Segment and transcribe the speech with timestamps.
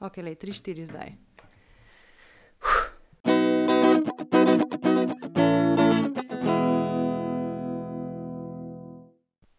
[0.00, 1.10] Ok, le 3-4 zdaj.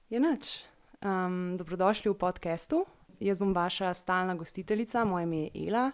[0.10, 0.64] Je noč.
[1.04, 2.86] Um, dobrodošli v podkastu.
[3.20, 5.92] Jaz bom vaša stalna gostiteljica, moje ime je Ela.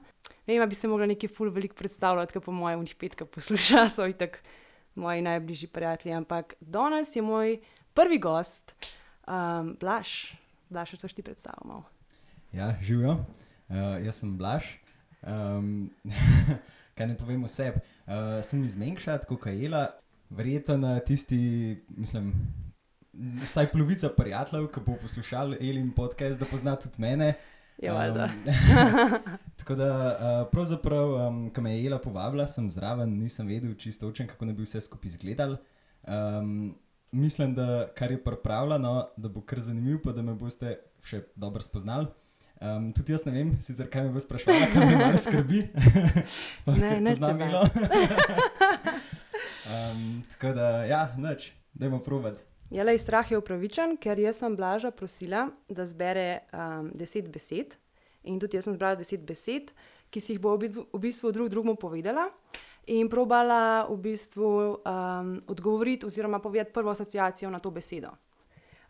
[0.48, 3.88] Vem, ali bi se mogla nekaj ful velik predstavljati, ker po mojem njih petka posluša,
[3.96, 4.44] so itak
[4.96, 6.14] moji najbližji prijatelji.
[6.14, 7.58] Ampak danes je moj
[7.94, 8.76] prvi gost,
[9.26, 10.38] um, Blaž.
[10.70, 11.84] Blaž, se ti predstavljamo.
[12.54, 13.26] Ja, živijo.
[13.70, 14.66] Uh, jaz sem Blaž.
[15.26, 15.90] Um,
[16.96, 17.82] kaj ne povem o sebi?
[18.06, 19.88] Uh, sem iz Mengša, kot je Ela,
[20.30, 21.40] verjetno na tisti,
[21.98, 22.32] mislim,
[23.44, 27.34] vsaj polovica prijateljev, ki bo poslušal Elin podcast, da pozna tudi mene.
[27.82, 28.30] Je valjda.
[29.60, 34.08] tako da, uh, pravzaprav, um, ko me je Ela povabila, sem zraven, nisem vedel čisto
[34.08, 35.58] točen, kako ne bi vse skupaj izgledal.
[36.08, 36.76] Um,
[37.12, 41.62] mislim, da kar je pripravljeno, da bo kar zanimivo, pa da me boste še dobro
[41.62, 42.08] spoznali.
[42.62, 45.62] Um, tudi jaz ne vem, sicer kaj me bo sprašvala, kaj me malo skrbi.
[46.82, 47.62] ne, ne znam bilo.
[49.68, 52.40] um, tako da, ja, noč, dajmo provat.
[52.72, 57.76] Je le strah je upravičen, ker jaz sem blaža prosila, da zbere um, deset besed.
[58.24, 59.70] In tudi jaz sem zbrala deset besed,
[60.10, 62.30] ki si jih bo v bistvu drug drugemu povedala.
[62.88, 64.48] In probala v bistvu
[64.80, 68.14] um, odgovoriti, oziroma povedati prvo asociacijo na to besedo.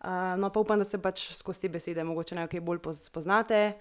[0.05, 3.73] Uh, no, pa upam, da se pač skozi te besede mogoče nekaj bolj spoznate.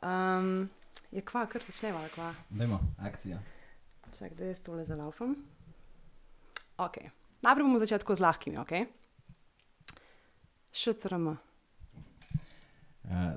[0.00, 0.70] Um,
[1.12, 2.30] je kva, kar začnemo, kva.
[2.48, 3.42] Dajmo, akcija.
[4.18, 5.34] Čak, da jaz tole zalaufam.
[6.80, 6.96] Ok.
[7.44, 8.72] Najprej bomo začeli z lahkimi, ok?
[10.72, 11.28] Šcrm.
[11.28, 11.36] Uh,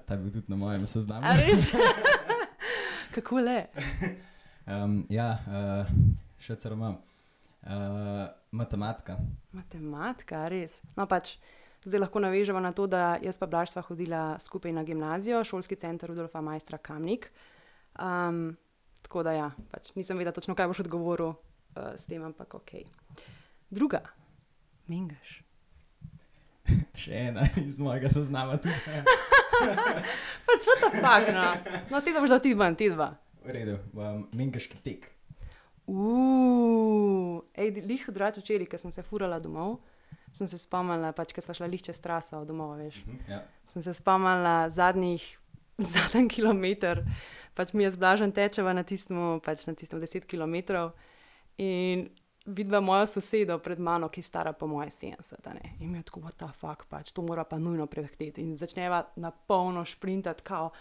[0.07, 1.27] ta je bil tudi na mojem seznamu.
[1.43, 1.73] Res?
[3.15, 3.67] Kako le?
[4.67, 5.91] um, ja, uh,
[6.39, 6.81] šcrm.
[6.81, 6.95] Uh,
[8.51, 9.19] matematika.
[9.51, 10.79] Matematika, res.
[10.95, 11.35] No, pač.
[11.83, 15.75] Zdaj lahko navežemo na to, da jaz pa Blaž sva hodila skupaj na gimnazijo, šolski
[15.79, 17.29] center Rudolfa Majstra Kamnik.
[17.95, 18.57] Um,
[19.01, 21.37] tako da ja, pač nisem vedela točno, kaj boš odgovoril uh,
[21.95, 22.71] s tem, ampak ok.
[23.71, 24.01] Druga,
[24.91, 25.39] mingaš.
[27.01, 28.59] Še ena iz mojega seznama.
[30.49, 31.47] pač what the fuck, no.
[31.93, 33.13] No, ti da boš dal ti dva, ti dva.
[33.45, 35.07] V redu, um, mingaški tek.
[35.87, 39.79] Uf, ej, lih odrač včeraj, ker sem se furala domov
[40.33, 42.77] sem se spomnila, pač, ko smo šli lišče s traso domov.
[42.77, 43.43] Uh -huh, ja.
[43.65, 45.39] Sem se spomnila zadnjih
[45.93, 47.03] zadnji kilometr,
[47.55, 50.91] pač mi je zblažen tečeva na tistem, pač na tistem 10 km.
[51.59, 52.09] In
[52.45, 55.53] vidva mojo sosedo pred mano, ki je stara po moje 70.
[55.53, 55.75] Ne?
[55.79, 58.41] In mi je tako, ta fuk, pač to mora pa nujno prehteti.
[58.41, 60.71] In začneva na polno šprintati, kao.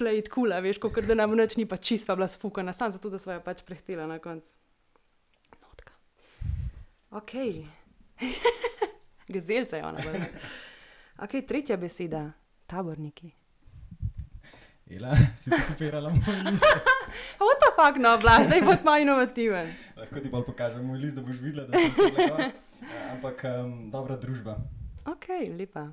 [0.00, 3.18] Plejt kula, veš, kot da nam noč ni pa čisto bila sfukana, samo zato, da
[3.18, 4.56] smo jo pač prehtela na koncu.
[5.60, 5.92] Notka.
[7.10, 7.34] Ok.
[9.34, 9.98] Gazelca je ona.
[11.18, 12.32] Ok, tretja beseda,
[12.66, 13.32] taborniki.
[14.90, 16.64] Ela, si ti kopirala moj list.
[17.38, 19.70] What the fuck, no, blaž, da je bod malo inovativen.
[19.96, 22.48] Lahko ti bolj pokažem moj list, da boš videla, da sem se lepo.
[23.12, 24.56] Ampak um, dobra družba.
[25.06, 25.92] Ok, lepa.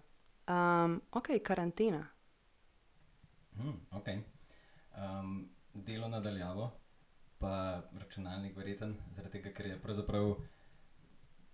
[0.49, 2.07] Um, ok, karantena.
[3.57, 4.09] Hmm, ok.
[4.97, 6.71] Um, delo nadaljavo,
[7.37, 10.33] pa računalnik verjeten, zaradi tega, ker je pravzaprav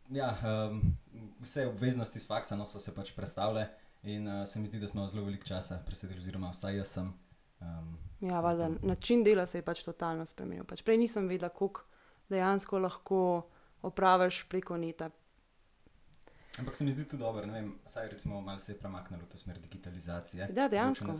[0.09, 0.37] ja,
[0.71, 0.97] um,
[1.41, 3.67] vse obveznosti iz faksa no, so se pač predstavile
[4.03, 7.13] in uh, se mi zdi, da smo zelo veliko časa presedeli, oziroma vsaj jaz sem.
[7.61, 10.65] Um, ja, valjda, način dela se je pač totalno spremenil.
[10.67, 11.85] Pač prej nisem vedela, koliko
[12.29, 13.19] dejansko lahko
[13.81, 15.09] opraviš preko neta.
[16.59, 19.59] Ampak se mi zdi tudi dobro, da se je malo se premaknilo v to smer
[19.59, 20.49] digitalizacije.
[20.55, 21.11] Ja, dejansko.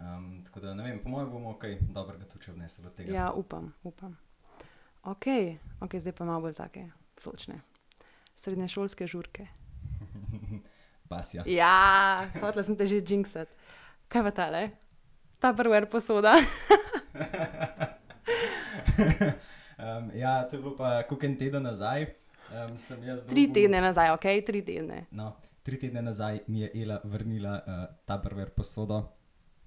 [0.00, 3.14] Um, tako da, ne vem, po mojem bomo kaj dobrega tudi odnesli od tega.
[3.14, 4.16] Ja, upam, upam.
[5.02, 5.26] Ok,
[5.80, 7.60] okay zdaj pa malo bolj take sočne
[8.40, 9.46] srednješolske žurke.
[11.10, 11.44] Pasja.
[11.46, 13.52] Ja, hotel sem te že jinxati.
[14.10, 14.62] Kaj pa tale?
[15.40, 16.34] Ta prva posoda.
[19.78, 22.06] um, ja, to je bilo pa kako en teden nazaj.
[22.50, 22.74] Um,
[23.28, 25.06] tri tedne nazaj, ok, tri tedne.
[25.14, 29.04] No, tri tedne nazaj mi je Ela vrnila uh, ta prva posoda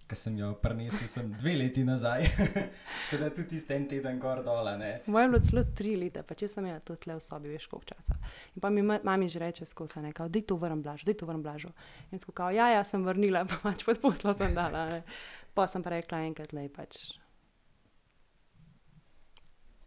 [0.07, 2.25] ki sem jo prenesel, sem dve leti nazaj.
[3.09, 4.67] Tako da tudi tiste en teden gor dol.
[5.05, 7.67] Moje je bilo celo tri leta, pa če sem jaz to tle v sobi, veš
[7.71, 8.17] koliko časa.
[8.55, 11.19] In pa mi mami že reče skozi nekaj, da je to vrn blažo, da je
[11.21, 11.71] to vrn blažo.
[12.11, 14.85] In tako kao, ja, ja, sem vrnila, pa pač pod poslo sem dala.
[14.91, 15.01] Ne.
[15.53, 17.13] Pa sem pa rekla enkrat, le pač.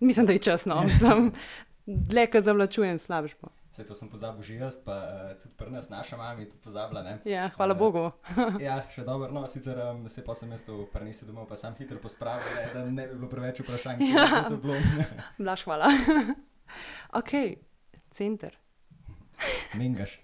[0.00, 1.32] Mislim, da je časno, mislim,
[2.10, 3.52] dlje, ko zavlačujem, slabš bo.
[3.76, 6.56] Vse to sem pozabil že jaz, pa uh, tudi pri nas, naša mama je to
[6.64, 7.20] pozabila.
[7.28, 8.08] Ja, hvala uh, Bogu.
[8.56, 11.76] ja, še dobro, no, sicer um, se pa sem jaz to prenesel domov, pa sem
[11.76, 14.00] hitro pospravil, ne, da ne bi bilo preveč vprašanj.
[14.00, 14.48] Ja,
[15.44, 15.92] Blaž, hvala.
[17.20, 17.60] ok,
[18.16, 18.56] center.
[19.76, 20.16] Mengaš.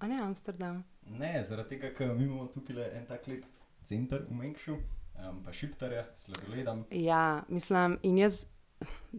[0.00, 0.80] A ne Amsterdam.
[1.04, 3.44] Ne, zaradi tega, ker mi imamo tukaj en tak lep
[3.84, 4.80] center v Mengšu.
[5.20, 6.86] um, pa šiptarja, sladoledom.
[6.96, 8.46] Ja, mislim, in jaz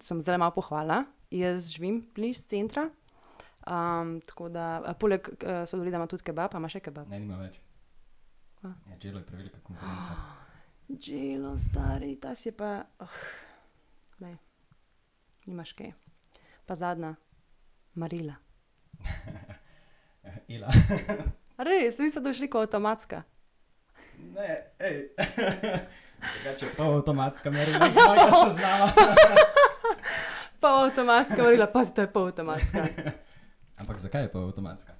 [0.02, 1.04] sem zdaj malo pohvala.
[1.30, 2.90] Jaz živim blizu centra.
[3.64, 7.08] Um, tako da, a poleg uh, sladoleda ima tudi kebab, ima še kebab.
[7.08, 7.60] Ne, nima več.
[8.60, 8.74] Kva?
[8.90, 10.18] Ja, Dželo je prevelika konkurenca.
[11.04, 12.82] Dželo, stari, ta si pa.
[13.00, 13.20] Oh,
[14.20, 14.36] daj,
[15.48, 15.94] nimaš kaj.
[16.68, 17.14] Pa zadnja,
[17.96, 18.36] Marila.
[20.56, 20.68] Ila.
[21.68, 23.24] Res, ste došli kot avtomatska.
[24.36, 24.50] ne,
[24.80, 25.08] hej.
[26.34, 28.88] Drugače pa avtomatska merila z mojega seznama.
[30.60, 32.84] Pa avtomatska, Marila, pa zdaj pa avtomatska.
[33.78, 34.94] Ampak zakaj je pa avtomatska?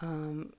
[0.00, 0.52] Um,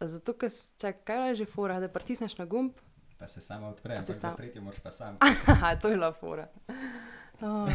[0.00, 0.48] zato, ker
[0.78, 2.72] čakaj, kaj je že fora, da pritisneš na gumb.
[3.18, 5.18] Pa se sama odpre, se ampak sam- zapreti moraš pa sam.
[5.80, 6.48] To je bila fora.
[7.36, 7.66] Oh,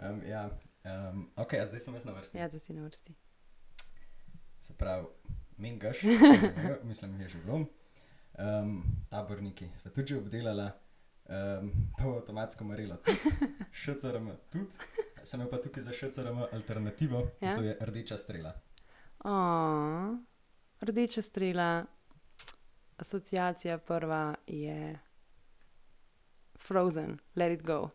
[0.00, 0.46] um, ja,
[1.10, 2.38] um, ok, a zdaj sem jaz na vrsti.
[2.38, 3.14] ja, da si na vrsti.
[4.60, 5.06] Se pravi,
[5.56, 6.02] Mingaš,
[6.82, 7.66] mislim, je že bilo.
[8.34, 8.78] Um,
[9.08, 10.70] taborniki sva tudi obdelala,
[11.24, 13.18] um, pa avtomatsko marilo tudi,
[13.72, 14.70] ščrm tudi.
[15.24, 17.48] Sem imel pa tukaj za ščrm alternativo, Ja.
[17.48, 17.56] ja?
[17.56, 18.52] to je rdeča strela.
[19.24, 20.12] Oh,
[20.80, 21.84] rdeča strela,
[22.98, 24.98] asociacija prva je
[26.56, 27.90] Frozen, let it go.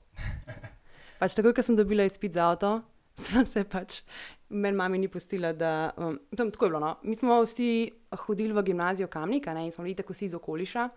[1.20, 2.80] Pač takoj, ko sem dobila izpit za avto,
[3.14, 4.02] sem se pač,
[4.50, 5.92] meni mami ni pustila, da.
[5.98, 6.80] Um, tam, tako je bilo.
[6.80, 6.96] No.
[7.04, 7.92] Mi smo vsi
[8.26, 10.90] hodili v gimnazijo Kamnika ne, in smo bili tako vsi iz okoliša.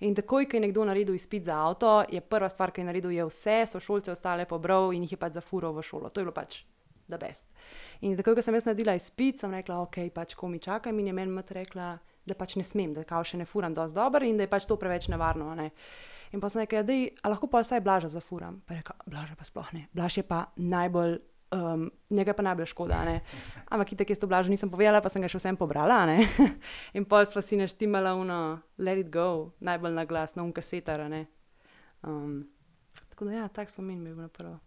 [0.00, 3.10] In takoj, ko je nekdo naredil izpit za avto, je prva stvar, ki je naredil,
[3.10, 6.10] je vse, so šolce ostale pobral in jih je pač zafural v šolo.
[6.10, 6.62] To je bilo pač
[7.08, 7.48] the best.
[8.00, 11.08] In takoj, ko sem jaz naredila izpit, sem rekla, ok, pač ko mi čakam in
[11.10, 11.96] je meni mat rekla,
[12.28, 14.68] da pač ne smem, da kao še ne furam dosti dobro in da je pač
[14.68, 15.54] to preveč nevarno.
[15.56, 15.70] Ne?
[16.36, 18.60] In pa sem rekla, da lahko pa vsaj blaža zafuram.
[18.68, 19.86] Pa je rekla, blaža pa sploh ne.
[19.96, 21.18] Blaž je pa najbolj,
[21.52, 23.04] um, njega pa najbolj škoda.
[23.04, 23.20] ne.
[23.68, 26.04] Ampak itak jaz to blažo nisem povedala, pa sem ga še vsem pobrala.
[26.06, 26.28] ne.
[26.96, 31.04] In pol sva si naštimala uno, let it go, najbolj na glas, na unkasetar.
[32.02, 32.48] Um,
[33.08, 34.58] tako da ja, tak spomin mi je bil na prvo,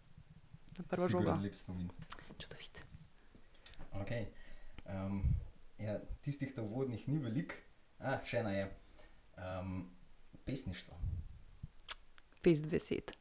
[0.78, 1.24] na prvo žogo.
[1.24, 1.90] Sigurno lep spomin.
[2.38, 2.84] Čudovit.
[4.02, 4.26] Okay.
[4.86, 5.24] Um,
[5.78, 7.56] ja, tistih ta uvodnih ni veliko,
[8.00, 8.68] a še ena je
[9.38, 9.86] um,
[10.46, 10.98] pesništvo.
[12.42, 13.14] Pest besed.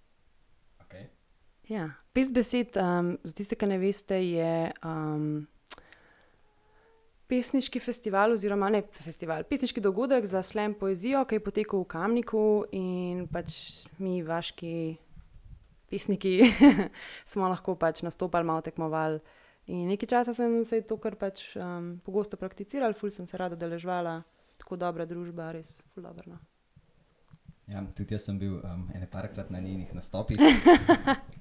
[1.70, 5.44] Ja, pest besed, um, za tiste, ki ne veste, je um,
[7.31, 12.43] pesniški festival, oziroma ne festival, pesniški dogodek za slam poezijo, ki je potekal v Kamniku
[12.75, 13.55] in pač
[14.02, 14.75] mi, vaški
[15.90, 16.34] pesniki,
[17.31, 19.22] smo lahko pač nastopali, malo tekmovali.
[19.70, 23.55] In nekaj časa sem se to kar pač um, pogosto prakticirala, ful sem se rada
[23.55, 24.25] deležvala,
[24.58, 26.34] tako dobra družba, res ful dobro.
[26.34, 26.43] No.
[27.70, 30.43] Ja, tudi jaz sem bil um, ene parkrat na njenih nastopih.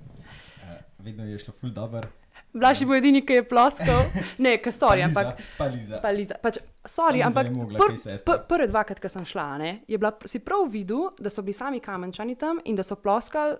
[1.00, 2.08] vedno je šlo ful dobro.
[2.54, 4.04] Blaž je bil edini, ki je ploskal,
[4.46, 5.38] ne, ki sorry, ampak.
[5.58, 6.00] Pa Liza.
[6.02, 9.72] Pa Liza, pač, sorry, Samo ampak mogla, pr, pr, prve dvakrat, ko sem šla, ne,
[9.88, 13.60] je bila, si prav videl, da so bili sami kamenčani tam in da so ploskali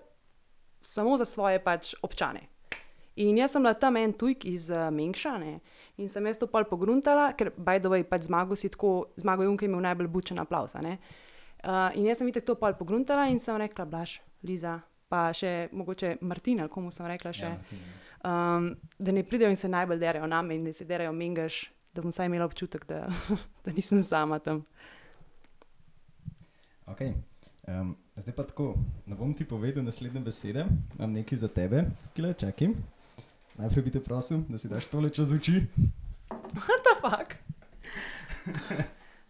[0.82, 2.48] samo za svoje pač občane.
[3.20, 5.58] In jaz sem bila tam en tujk iz uh, Mengša ne,
[6.00, 9.44] in sem jaz to pol pogruntala, ker by the way, pač zmago si tako, zmago
[9.44, 10.74] Junke je imel najbolj bučen aplaus.
[10.74, 15.68] Uh, in jaz sem videla to pol pogruntala in sem rekla, Blaž, Liza, pa še
[15.74, 17.48] mogoče Martina, ali komu sem rekla še.
[17.48, 17.96] Ja, Martina.
[18.24, 21.64] um, da ne pridejo in se najbolj derajo name in da se derajo mengaš,
[21.94, 23.08] da bom vsaj imela občutek, da,
[23.64, 24.62] da nisem sama tam.
[26.90, 27.14] Okay.
[27.66, 28.74] Um, zdaj pa tako,
[29.06, 30.64] ne bom ti povedal naslednje besede,
[30.98, 32.72] imam nekaj za tebe, tukaj čakaj.
[33.60, 35.66] Najprej bi te prosil, da si daš tole čez oči.
[36.54, 37.34] What the fuck?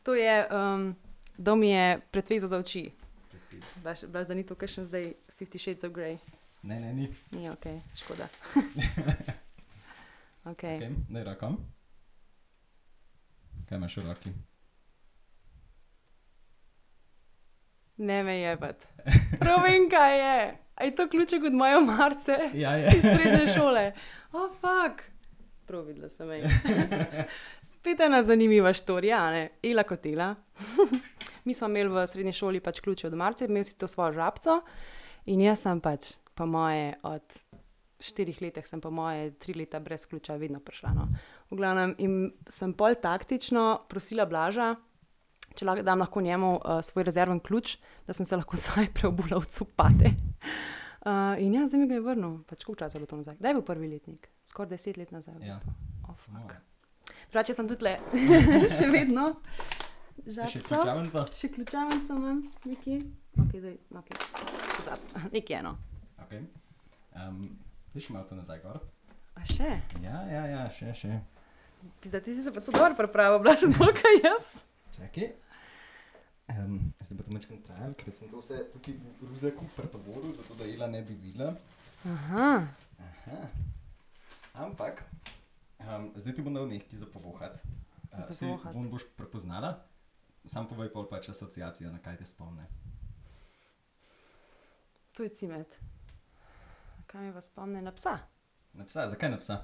[0.03, 0.95] to je, um,
[1.39, 2.91] da mi je predvezo za oči.
[3.85, 6.19] Baš, baš da ni to, kar še zdaj 50 Shades of Grey.
[6.63, 7.15] Ne, ne, ni.
[7.31, 7.67] Ni ok,
[7.97, 8.29] škoda.
[10.45, 10.77] okay.
[10.77, 10.91] Okay.
[11.09, 11.55] Daj roko.
[13.69, 14.33] Kaj imaš v roki?
[17.97, 18.87] Ne me jebati.
[19.41, 20.59] Prav vem, kaj je.
[20.75, 22.93] A je to ključek od moje marce Ja, je.
[22.97, 23.93] iz srednje šole?
[24.33, 25.03] O, oh, fuck.
[25.67, 26.45] Prav videla sem jih.
[27.73, 29.49] Spet ena zanimiva štorija, ne?
[29.63, 30.35] Ela kot Ela.
[31.45, 34.61] Mi smo imeli v srednji šoli pač ključe od marce, imel si to svojo žabco
[35.27, 37.23] in jaz sem pač, po moje, od
[38.01, 40.93] štirih letih sem po moje tri leta brez ključa vedno prišla.
[40.97, 41.09] No.
[41.51, 42.15] V glavnem, in
[42.49, 44.75] sem pol taktično prosila Blaža,
[45.55, 49.37] če lahko dam lahko njemu uh, svoj rezerven ključ, da sem se lahko zdaj preobula
[49.41, 50.15] v cupate.
[51.01, 53.37] Uh, in ja, zdaj mi ga je vrnil, pač koliko časa je bilo to nazaj.
[53.37, 54.29] Kdaj je bil prvi letnik?
[54.45, 55.35] Skoraj deset let nazaj.
[55.37, 55.53] V Ja.
[55.53, 55.73] bistvu.
[56.09, 56.57] oh, fuck.
[57.31, 57.95] Drugače sem tudi le,
[58.81, 59.35] še vedno.
[60.21, 60.69] Še Žabco.
[60.69, 61.27] ključavnica?
[61.37, 62.99] Še ključavnico imam, nekje.
[63.37, 64.17] Okay, daj, okay.
[64.77, 65.77] Pozab- Nekje eno.
[66.19, 66.43] Okay.
[67.13, 67.59] Um,
[67.91, 68.79] Viš malo to nazaj gor?
[69.35, 69.81] A še?
[69.99, 71.21] Ja, ja, ja, še, še.
[72.05, 74.47] Zdaj ti si se pa tu dobro pripravil, blažen bolj kaj jaz.
[74.93, 75.31] Čakaj.
[76.51, 80.55] Um, zdaj bo to nekaj trajalo, ker sem to vse tukaj v ruzaku pretovoril, zato
[80.55, 81.55] da Ela ne bi videla.
[82.05, 82.67] Aha,
[83.01, 83.39] Aha.
[84.57, 85.03] Ampak,
[85.79, 87.59] um, zdaj ti bom dal nekaj za povohat.
[88.11, 88.75] Uh, Za saj povohat.
[88.75, 89.79] Von boš prepoznala,
[90.45, 92.67] sam povej pol pač asociacija, na kaj te spomne.
[95.17, 95.79] Tu je cimet.
[97.07, 98.19] Kaj mi vas spomne na psa?
[98.73, 99.57] Na psa, zakaj na psa?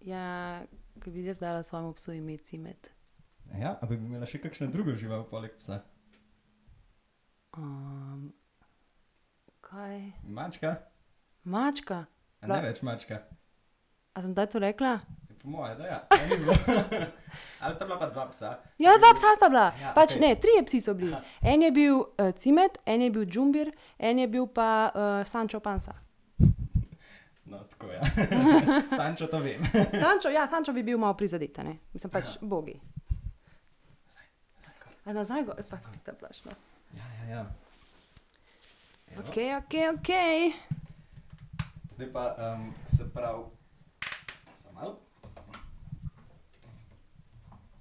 [0.00, 0.62] Ja,
[1.04, 2.90] ko bi jaz dala svojemu psu ime cimet.
[3.60, 5.82] Ja, a bi imela še kakšno drugo žival poleg psa?
[7.56, 8.32] Um,
[9.64, 10.12] kaj?
[10.24, 10.74] Mačka?
[11.44, 12.04] Mačka.
[12.40, 13.22] A ne več mačka.
[14.14, 14.98] A sem zdaj to rekla?
[15.48, 16.06] Moje, da ja.
[17.60, 18.58] Ali sta bila pa dva psa?
[18.78, 19.72] Ja, dva psa sta bila.
[19.80, 20.20] Ja, pač, okej.
[20.20, 21.12] Ne, trije psi so bili.
[21.12, 21.24] Aha.
[21.52, 25.60] En je bil uh, cimet, en je bil džumbir, en je bil pa uh, Sančo
[25.60, 25.94] Pansa.
[27.48, 28.02] No, tako ja.
[28.96, 29.64] Sančo to vem.
[29.72, 31.78] Sančo, ja, Sančo bi bil malo prizadet, ne?
[31.92, 32.76] Mislim pač bogi.
[34.08, 34.92] Zdaj, gor.
[35.04, 36.52] A nazaj, go, pa kako ste plašno.
[36.92, 37.46] Ja, ja, ja.
[39.16, 39.24] Evo.
[39.24, 40.10] Ok, ok, ok.
[41.96, 43.44] Zdaj pa um, se pravi,
[44.60, 45.07] samo malo.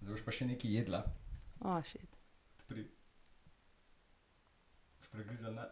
[0.07, 0.99] Zdaj boš pa še nekaj jedla.
[1.59, 2.07] O, oh, šit.
[2.63, 2.85] Pri...
[4.95, 5.65] Boš pregrizala.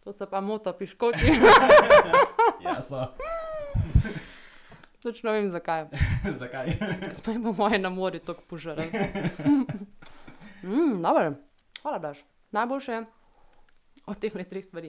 [0.00, 1.36] To se pa mota piškoti.
[2.64, 3.10] Jasno.
[5.04, 5.90] Točno vem zakaj.
[6.40, 6.72] Zakaj?
[7.20, 8.80] Spaj pa moje na morju tako požrl.
[10.64, 11.34] mm, dobro,
[11.82, 12.24] hvala, Blaž.
[12.56, 13.04] Najboljše
[14.08, 14.88] od teh le treh stvari.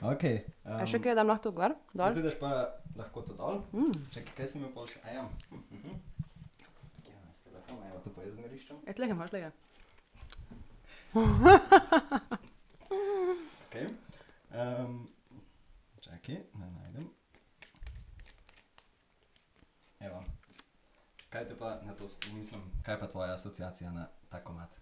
[0.00, 1.72] Okay, Um, A še kaj, da lahko gor?
[1.96, 2.12] Dol?
[2.12, 2.48] Zdaj daš pa
[2.98, 3.62] lahko to dol.
[3.72, 3.94] Mm.
[4.10, 5.00] Čakaj, kaj sem imel pol še?
[5.06, 5.24] A ja.
[5.50, 5.98] Mhm.
[7.06, 8.82] Ja, s telefonom, evo to pa jaz nariščam.
[8.86, 9.52] Et lega, imaš lega.
[13.68, 13.86] Okay.
[14.50, 15.08] Um,
[16.00, 17.08] čakaj, ne najdem.
[20.00, 20.24] Evo.
[21.28, 24.77] Kaj te pa na to, mislim, kaj pa tvoja asociacija na ta komat?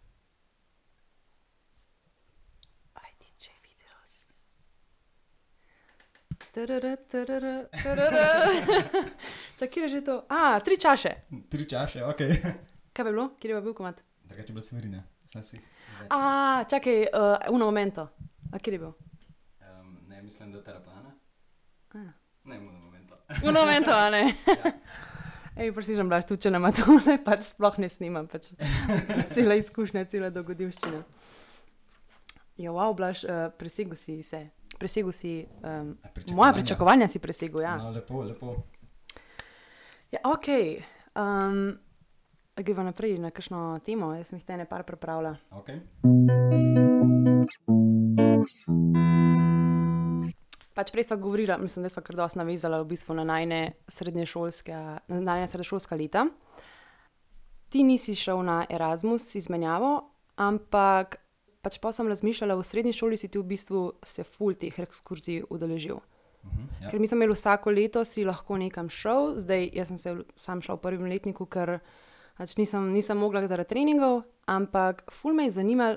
[9.58, 10.24] Čakaj, kje je že to?
[10.28, 11.10] A, tri čaše.
[11.48, 12.20] Tri čaše, ok.
[12.92, 13.28] Kaj bi bilo?
[13.40, 14.00] Kje je bil komat?
[14.24, 15.02] Drugače bila smerina.
[15.26, 15.56] Sem si.
[16.10, 18.08] A, čakaj, uh, uno momento.
[18.52, 18.92] A kje je bil?
[19.60, 21.12] Um, ne, mislim, da terapana.
[21.94, 21.98] A.
[22.44, 23.16] Ne, mu na momento.
[23.42, 24.34] Uno momento, a ne?
[25.56, 25.64] Ja.
[25.64, 28.50] Ej, prosižem, blaž, tu če nema to, ne, pač sploh ne snimam, pač
[29.34, 31.00] cela izkušnja, cela dogodivščina.
[32.60, 34.42] Ja, wow, blaž, uh, presegel si se.
[34.78, 36.36] Presegel si, um, pričakovanja?
[36.36, 37.76] moja pričakovanja si presegel, ja.
[37.76, 38.56] No, lepo, lepo.
[40.12, 40.46] Ja, ok.
[41.16, 41.78] Um,
[42.56, 45.36] gremo naprej na kakšno temo, jaz sem jih te ne par pripravila.
[45.50, 45.80] Okay.
[50.76, 54.72] Pač prej smo govorili, mislim, da smo kar dosti navezali v bistvu na najne srednješolske,
[55.08, 56.26] na najne srednješolska leta.
[57.68, 61.16] Ti nisi šel na Erasmus izmenjavo, ampak
[61.66, 65.42] pač pa sem razmišljala, v srednji šoli si ti v bistvu se ful teh ekskurzij
[65.50, 65.96] udeležil.
[65.98, 66.90] Uh -huh, ja.
[66.90, 70.62] Ker mi smo imeli vsako leto, si lahko nekam šel, zdaj jaz sem se sam
[70.62, 71.78] šel v prvem letniku, ker
[72.38, 75.96] pač nisem, nisem mogla zaradi treningov, ampak ful me je zanimalo,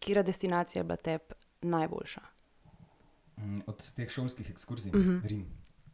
[0.00, 2.20] kera destinacija je bila tebi najboljša.
[3.36, 5.26] Mm, Od teh šolskih ekskurzij, Mhm.
[5.28, 5.46] Rim.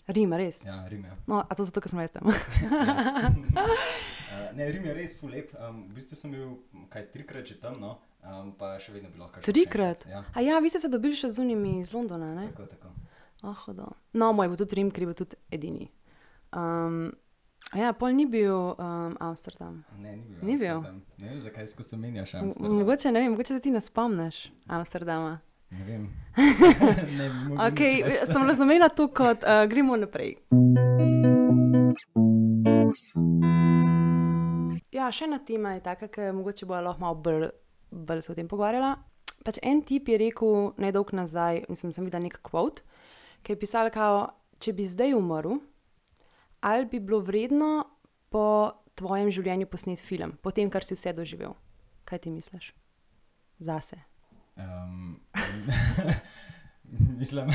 [0.09, 0.65] Rim, res.
[0.65, 1.11] Ja, Rim je.
[1.27, 2.27] No, a to zato, ker sem jaz tam.
[2.27, 2.33] Uh,
[4.57, 5.53] ne, Rim je res ful lep.
[5.61, 6.57] Um, v bistvu sem bil
[6.89, 9.45] kaj trikrat že tam, no, um, pa še vedno bi lahko šel.
[9.45, 10.07] še Trikrat?
[10.11, 12.49] Ja, ja, vi ste se dobili še z unimi iz Londona, ne?
[12.53, 12.95] tako, tako.
[13.43, 13.93] Oh, hudo.
[14.19, 15.87] no, moj bo tudi Rim, ker je bil tudi edini.
[16.51, 17.13] Um,
[17.77, 19.85] ja, pol ni bil um, Amsterdam.
[19.99, 20.41] Ne, ni bil.
[20.43, 20.81] Ni bil?
[21.23, 22.79] Ne vem, zakaj skozi menjaš M- Amsterdam.
[22.81, 25.39] Mogoče ne vem, mogoče se ti ne spomniš Amsterdama.
[25.71, 26.09] Ne vem.
[27.19, 27.29] ne
[27.69, 30.35] Okay, sem razumela to kot uh, gremo naprej.
[34.91, 37.51] Ja, še ena tema je taka, ki mogoče bo lahko malo bolj,
[37.91, 38.97] bolj se o tem pogovarjala.
[39.47, 42.83] Pač en tip je rekel nedolgo nazaj, mislim, sem videl nek kvot,
[43.47, 44.27] ki je pisal, kao,
[44.59, 45.61] če bi zdaj umrl,
[46.61, 47.87] ali bi bilo vredno
[48.35, 51.55] po tvojem življenju posnet film, po tem, kar si vse doživel.
[52.09, 52.73] Kaj ti misliš?
[53.63, 54.01] Zase.
[54.59, 55.21] Um,
[57.21, 57.53] mislim,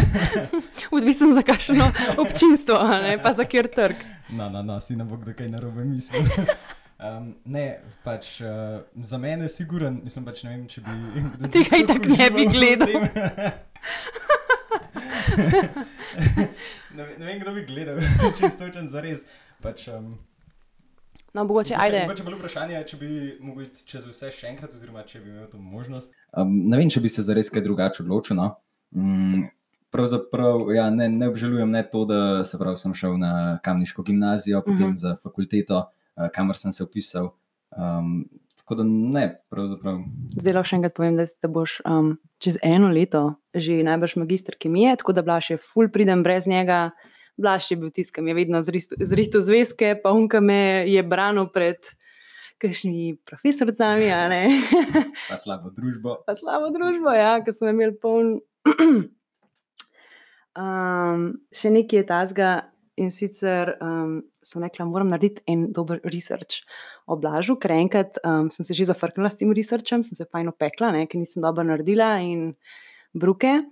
[0.96, 3.96] Odvisno za kakšno občinstvo, a ne pa za kjer trg.
[4.30, 6.22] no, no, no, si ne bo kdo kaj narobe mislil.
[7.02, 8.48] Um, ne, pač uh,
[9.02, 10.90] za mene je siguren, mislim pač ne vem, če bi.
[11.54, 12.92] Tega tako itak ne bi gledal.
[16.96, 17.98] ne, ne vem, kdo bi gledal,
[18.38, 19.24] čisto točen za res.
[19.62, 20.14] Pač, um,
[21.32, 22.02] No, mogoče, ajde.
[22.04, 23.08] Mogoče bolj vprašanje je, če bi
[23.40, 26.12] mogel iti čez vse še enkrat, oziroma če bi imel to možnost.
[26.36, 28.36] Um, ne vem, če bi se za res kaj drugače odločil.
[28.36, 28.50] No?
[28.92, 29.46] Mm,
[29.96, 33.32] pravzaprav ja, ne, ne obžalujem ne to, da se prav, sem šel na
[33.64, 34.92] kamniško gimnazijo, potem uh Mhm.
[34.92, 35.00] -huh.
[35.06, 35.80] za fakulteto,
[36.34, 37.32] kamor sem se upisal.
[37.76, 38.26] Um,
[38.56, 40.02] tako da ne, pravzaprav.
[40.40, 44.56] Zdaj lahko še enkrat povem, da, da boš um, čez eno leto že najbrž magistr
[44.60, 46.90] kemije, tako da Blaž je ful pridem brez njega.
[47.36, 51.48] Blaž je bil tisti, ki mi je vedno zrihtel zvezke, pa unka me je branil
[51.52, 51.80] pred
[52.62, 54.42] kakšnimi profesorcami, a ne.
[55.30, 56.20] Pa slabo družbo.
[56.26, 58.36] pa slabo družbo, ja, ki smo imeli poln.
[60.62, 62.50] um, še nekaj je tazga
[62.96, 66.62] in sicer um, sem rekla, moram narediti en dober research
[67.06, 70.52] o Blažu, ker enkrat um, sem se že zafrknila s tem researchem, sem se fajn
[70.52, 72.52] opekla, ne, ker nisem dobro naredila in
[73.14, 73.62] bruke.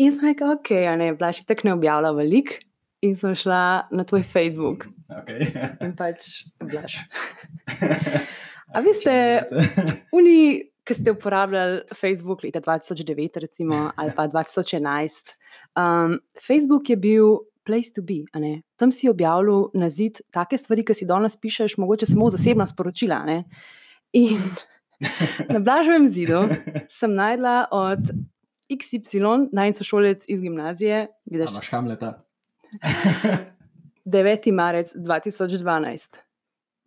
[0.00, 2.60] In sem rekla, ok, ne, Blaž je tako ne objavlja velik.
[3.02, 4.86] In sem šla na tvoj Facebook
[5.22, 5.50] Okay.
[5.84, 7.00] in pač Blaž.
[8.74, 9.44] A vi ste
[10.16, 15.34] Oni, ki ste uporabljali Facebook leta 2009, recimo, ali pa 2011,
[15.76, 18.22] um, Facebook je bil place to be.
[18.76, 23.22] Tam si objavljal na zid take stvari, ki si danes pišeš, mogoče samo zasebna sporočila.
[24.12, 24.38] In
[25.48, 26.42] na Blažovem zidu
[26.98, 28.12] sem najdla od
[28.70, 32.12] XY, naj sošolec iz gimnazije, vidiš, Imaš Hamleta.
[34.04, 34.52] 9.
[34.52, 36.16] marec 2012.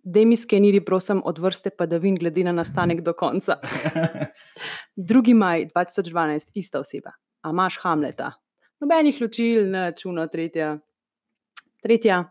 [0.03, 3.57] Dej mi skeniri, prosim, od vrste padavin, glede na nastanek do konca.
[4.97, 5.33] 2.
[5.33, 7.15] maj 2012, ista oseba.
[7.41, 8.31] A imaš Hamleta?
[8.83, 10.75] Nobenih ločil, načuno, tretja.
[11.83, 12.23] Tretja.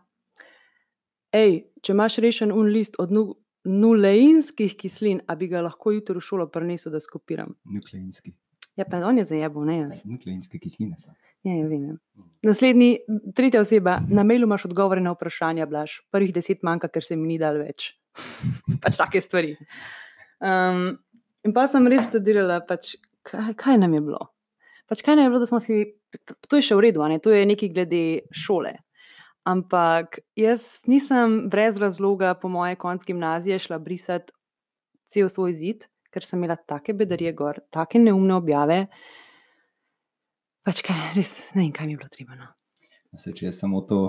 [1.35, 3.25] Ej, če imaš rešen un list od nu
[3.65, 7.55] nuleinskih kislin, a bi ga lahko jutro v šolo prinesel, da skopiram.
[7.65, 8.35] Nukleinski.
[8.77, 10.03] Ja, pa on je zajebo, ne jaz.
[10.05, 11.13] Nukleinske kisline so.
[11.45, 11.85] Ja, ja, vem.
[11.89, 12.25] ja.
[12.45, 12.99] Naslednji,
[13.35, 15.99] tretja oseba, na mailu imaš odgovore na vprašanja, blaž.
[16.13, 17.93] Prvih deset manjka, ker se mi ni dal več.
[18.83, 19.55] pač take stvari.
[20.43, 20.97] Um,
[21.45, 24.27] in pa sem res študirala, pač, kaj, kaj nam je bilo.
[24.89, 25.97] Pač kaj je bilo, da smo si,
[26.47, 27.17] to je še v redu, ne?
[27.21, 28.75] to je nekaj glede šole.
[29.45, 34.33] Ampak jaz nisem brez razloga, po moje konc gimnazije, šla brisati
[35.13, 38.85] cel svoj zid, ker sem imela take bedarije gor, take neumne objave.
[40.65, 42.37] Pač kaj, res ne vem, kaj mi je bilo treba.
[42.39, 42.49] No.
[43.15, 43.99] Se, če je samo to,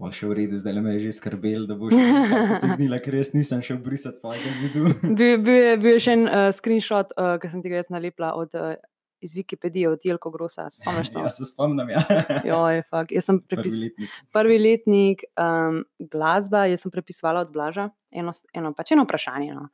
[0.00, 3.30] bo še v redu, zdaj le me je že skrbel, da boš potegnila, ker jaz
[3.36, 4.90] nisem šel brisati svojega zidu.
[5.18, 7.92] Bil, bil, je, bil je še en uh, screenshot, uh, ki sem ti ga jaz
[7.94, 8.74] nalepila od, uh,
[9.20, 10.70] iz Wikipedije, od Jelko Grosa.
[10.70, 11.18] Spomniš to?
[11.18, 12.02] Ja, se spomnim, ja.
[12.50, 13.12] Joj, fuck.
[13.12, 14.10] Jaz sem Prvi prepis, letnik.
[14.32, 19.54] prvi letnik um, glasba, jaz sem prepisovala od Blaža, eno, eno, pač eno vprašanje.
[19.54, 19.68] No.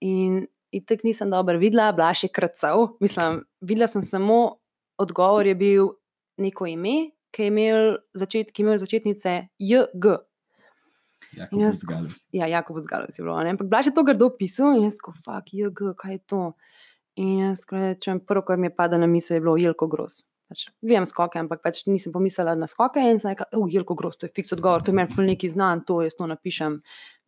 [0.00, 0.46] In,
[0.86, 2.96] tako nisem dobro videla, Blaž je kracal.
[3.00, 4.56] Mislim, videla sem samo
[5.00, 5.94] odgovor, je bil
[6.40, 10.18] neko ime, ki je imel, začet, ki je imel začetnice JG.
[11.32, 12.28] Jako In jaz Buzgalus.
[12.32, 13.40] Ja, jako vzgalo si bilo.
[13.40, 13.50] ne.
[13.50, 16.52] Ampak Blaž je to grdo pisal in jaz ko, fuck, JG, kaj je to?
[17.20, 20.22] In jaz rečem, prvo, kar mi je padalo na misel, je bilo Jelko Gros.
[20.50, 24.16] Pač, gledam skoke, ampak pač nisem pomislila na skoke in sem rekla, oh, Jelko Gros,
[24.18, 26.80] to je fiks odgovor, to je meni ful neki znan, to jaz to napišem.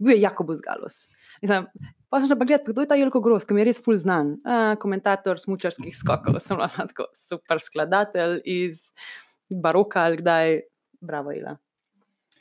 [0.02, 0.96] Bil je Jakob Zgalus.
[1.44, 4.00] Pa sem šla pa gledati, kdo je ta Jelko Gros, ki mi je res ful
[4.00, 4.34] znan.
[4.42, 8.88] A, komentator smučarskih skokov, sem bila tako super skladatelj iz
[9.52, 10.60] baroka ali kdaj.
[11.04, 11.58] Bravo, Ila.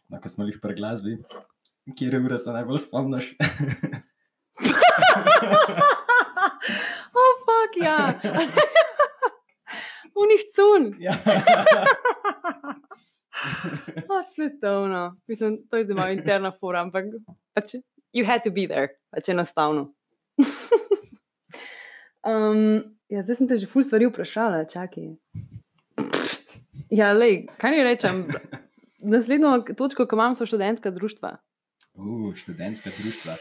[0.07, 1.19] No, ko smo jih pri glasbi,
[1.99, 3.33] kjer ure se najbolj spomniš?
[7.71, 8.19] fuck, ja.
[10.15, 10.95] Unih cun.
[10.99, 11.13] ja.
[14.35, 15.17] Svetovno.
[15.27, 17.05] Mislim, to je zdaj moja interna fora, ampak
[17.53, 17.75] pač,
[18.13, 19.93] you had to be there, pač enostavno.
[22.27, 25.15] um, ja, zdaj sem te že ful stvari vprašala, čakaj.
[26.91, 28.27] Ja, lej, kaj naj rečem?
[29.01, 31.37] Naslednjo točko, ko imam, so študentska društva.
[31.97, 33.33] Uh, študentska društva.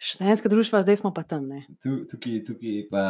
[0.00, 1.44] Študentska društva, zdaj smo pa tam.
[1.48, 1.66] Ne?
[1.84, 3.02] Tu, tukaj, tukaj pa,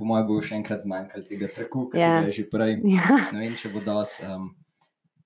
[0.00, 2.06] po mojem, bo še enkrat zmanjkalo tega traku, ki Ja.
[2.08, 2.30] yeah.
[2.30, 2.78] je že prej.
[2.88, 3.18] Ja.
[3.34, 4.16] Ne vem, če bo dost.
[4.24, 4.54] Um,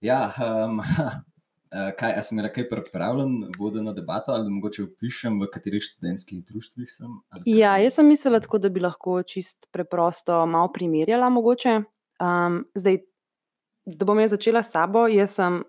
[0.02, 0.82] ja, um,
[2.00, 7.14] kaj, sem imel kaj pripravljen, vodeno debato ali mogoče opišem, v katerih študentskih društvih sem?
[7.46, 11.30] Ja, jaz sem mislila tako, da bi lahko čist preprosto malo primerjala.
[11.30, 11.76] Mogoče.
[12.18, 12.98] Um, zdaj,
[13.87, 15.06] da bom jaz začela s sabo.
[15.06, 15.62] Jaz sem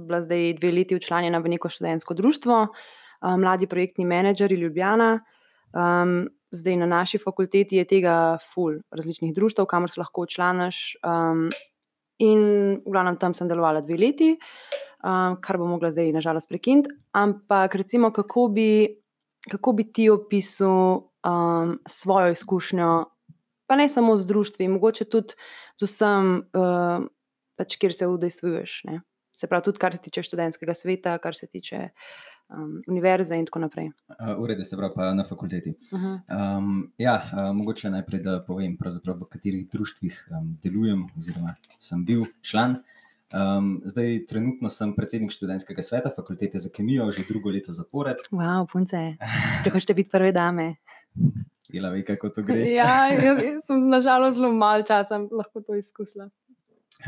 [0.00, 5.20] bila zdaj dve leti učlanjena v neko študentsko društvo, um, mladi projektni menedžer Ljubljana.
[5.72, 10.96] Um, zdaj na naši fakulteti je tega ful različnih društv, kamor se lahko učlaniš.
[11.00, 11.48] Um,
[12.18, 12.42] in
[12.84, 14.34] v glavnem tam sem delovala dve leti,
[15.02, 16.92] um, kar bom mogla zdaj nažalost prekiniti.
[17.12, 19.02] Ampak recimo, kako bi
[19.50, 23.04] kako bi ti opisal um, svojo izkušnjo,
[23.66, 25.34] pa ne samo z društvi, mogoče tudi
[25.80, 27.06] z vsem, uh,
[27.56, 28.82] pač, kjer se udejstvuješ.
[28.84, 29.00] Ne?
[29.32, 31.88] Se pravi, tudi kar se tiče študentskega sveta, kar se tiče
[32.48, 33.90] um, univerze in tako naprej.
[34.08, 35.74] Uh, Urede se pravi, pa na fakulteti.
[35.92, 36.58] Uh -huh.
[36.58, 42.24] Um, ja, uh, mogoče najprej, da povem, v katerih društvih um, delujem, oziroma sem bil
[42.40, 42.76] član.
[43.32, 48.16] Um, zdaj, trenutno sem predsednik študentskega sveta fakultete za kemijo, že drugo leto zapored.
[48.30, 49.16] Wow, punce,
[49.64, 50.74] če hočete biti prve dame.
[51.72, 52.60] Ila ve, kako to gre.
[52.74, 56.28] ja, jaz, jaz sem nažalost zelo malo časa lahko to izkusila.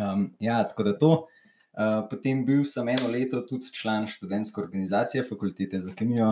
[0.00, 1.26] Um, ja, tako da to.
[1.74, 6.28] Uh, potem bil sem eno leto tudi član študentske organizacije fakultete za kemijo,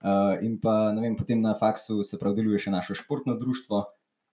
[0.00, 3.82] uh, in pa vem, potem na faksu se pravi, deluje še naše športno društvo,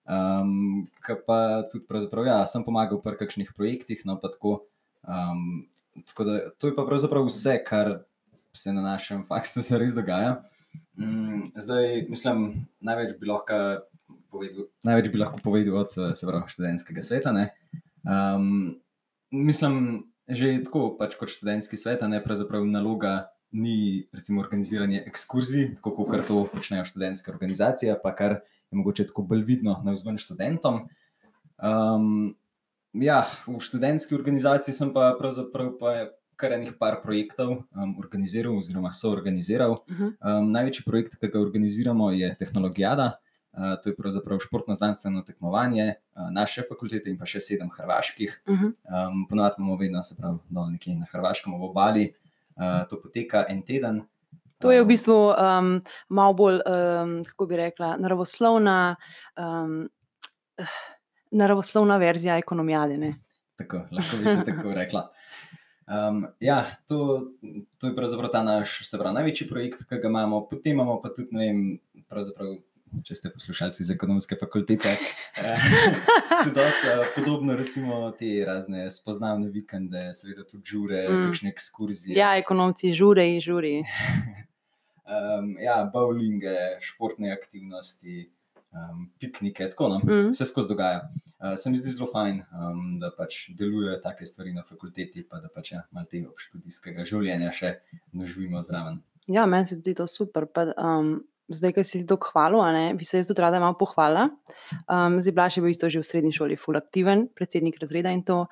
[0.07, 1.39] um, ki pa
[1.71, 4.05] tudi pravzaprav, ja, sem pomagal pri kakšnih projektih.
[4.07, 4.61] No, tako,
[5.03, 5.65] um,
[6.07, 7.97] tako da to je pa pravzaprav vse, kar
[8.55, 10.37] se na našem faksu res dogaja.
[10.97, 13.59] Um, zdaj, mislim, največ bi lahko
[14.33, 17.35] povedal, največ bi lahko povedal od pravi, študentskega sveta.
[18.07, 18.77] Um,
[19.31, 26.05] mislim, že tako, pač kot študentski svet, ne pravzaprav naloga ni recimo organiziranje ekskurzij, tako
[26.07, 28.39] kot to počnejo študentske organizacije, pa kar
[28.71, 30.87] je mogoče tako bolj vidno na vzven študentom.
[31.61, 32.33] Um,
[32.93, 35.93] ja, v študentski organizaciji sem pa pravzaprav pa
[36.35, 39.83] kar enih par projektov um, organiziral, oziroma so organiziral.
[39.85, 40.13] Uh -huh.
[40.17, 43.19] um, največji projekt, ki ga organiziramo, je Tehnologijada.
[43.53, 48.41] Uh, to je pravzaprav športno-znanstveno tekmovanje uh, naše fakultete in pa še sedem hrvaških.
[48.47, 48.71] Uh -huh.
[49.09, 52.13] um, Ponovadi imamo vedno, se pravi, dol nekje na Hrvaškem, v obali.
[52.55, 54.01] Uh, to poteka en teden.
[54.59, 58.95] To je v bistvu um, malo bolj, um, kako bi rekla, naravoslovna,
[59.37, 59.89] um,
[61.31, 63.15] naravoslovna verzija ekonomije.
[63.55, 65.11] Tako, lahko bi se tako rekla.
[65.87, 67.27] Um, ja, to,
[67.77, 70.45] to je pravzaprav ta naš, pravi, največji projekt, ki ga imamo.
[70.47, 72.55] Potem imamo pa tudi, ne vem, pravzaprav
[73.05, 74.93] če ste poslušalci iz ekonomske fakultete.
[75.37, 75.65] Eh,
[76.45, 81.25] tudi so podobno, recimo, te razne spoznavne vikende, seveda tudi žure, mm.
[81.27, 82.17] kakšne ekskurzije.
[82.19, 83.75] Ja, ekonomci, žure in žuri.
[85.15, 88.29] um, ja, bowlinge, športne aktivnosti.
[88.73, 90.31] Um, piknike, tako no, mm.
[90.33, 91.03] se skozi dogaja.
[91.37, 95.37] Uh, se mi zdi zelo fajn, um, da pač delujejo take stvari na fakulteti, pa
[95.43, 97.69] da pač ja, malo tega študijskega življenja še
[98.17, 98.97] doživimo zraven.
[99.29, 100.47] Ja, meni se zdi to super.
[100.49, 101.19] Pa, um,
[101.55, 102.61] zdaj, ki si to hvalil,
[102.97, 104.29] bi se jaz tudi rada malo pohvalila.
[104.87, 108.23] Um, zdaj, Blaž je bil isto že v srednji šoli, full aktiven, predsednik razreda in
[108.23, 108.45] to.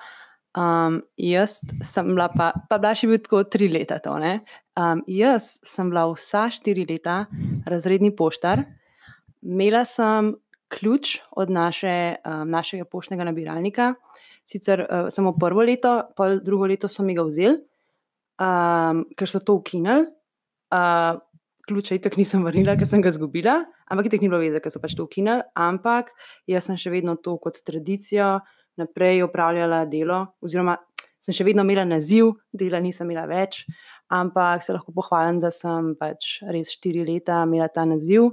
[0.52, 4.00] Um, jaz sem bila, pa, pa Blaž je bil tako tri leta.
[4.04, 7.26] To, um, jaz sem bila vsa štiri leta
[7.66, 8.66] razredni poštar,
[9.42, 10.36] imela sem
[10.72, 13.94] ključ od naše, um, našega poštnega nabiralnika.
[14.46, 17.60] Sicer uh, samo prvo leto, pa drugo leto so mi ga vzeli,
[18.42, 20.08] um, ker so to ukinili.
[20.72, 21.20] Uh,
[21.72, 24.82] ključa itak nisem vrnila, ker sem ga izgubila, ampak itak ni bilo veze, ker so
[24.84, 25.46] pač to ukinili.
[25.56, 26.12] Ampak
[26.52, 28.42] jaz sem še vedno to kot tradicijo
[28.80, 30.78] naprej upravljala delo, oziroma
[31.22, 33.64] sem še vedno imela naziv, dela nisem imela več,
[34.12, 38.32] ampak se lahko pohvalim, da sem pač res štiri leta imela ta naziv.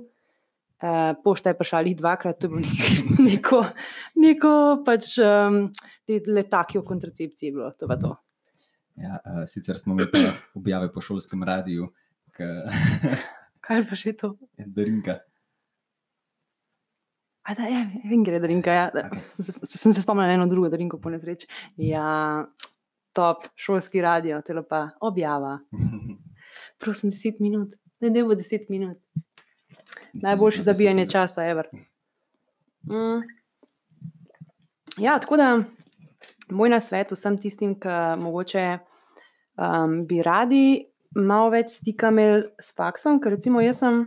[0.78, 2.62] Uh, pošta je prišla ali dvakrat, to je bilo
[3.28, 3.64] neko,
[4.22, 4.50] neko
[4.86, 5.64] pač, um,
[6.06, 7.50] letaki o kontracepciji.
[7.56, 8.12] Bilo, to to.
[8.98, 11.90] Ja, uh, sicer smo imeli objave po šolskem radiju,
[13.64, 14.34] Kaj pa še to?
[14.58, 15.18] Darinka.
[17.48, 18.72] A da, ja, vem, gre darinka.
[18.72, 18.88] Ja.
[18.92, 19.20] Okay.
[19.40, 21.48] Sem, sem se spomnil na eno drugo darinko, po nesreči.
[21.80, 22.44] Ja,
[23.16, 25.56] top, šolski radio, telo pa objava.
[26.82, 27.72] Prosim, deset minut,
[28.04, 29.00] ne, bo deset minut.
[30.12, 31.70] Najboljše zabijanje časa, ever.
[32.88, 33.24] Mm.
[34.98, 35.48] Ja, tako da
[36.50, 40.64] moj nasvet vsem tistim, ki mogoče um, bi radi
[41.16, 44.02] malo več stika imeli s faksom, ker recimo jaz sem,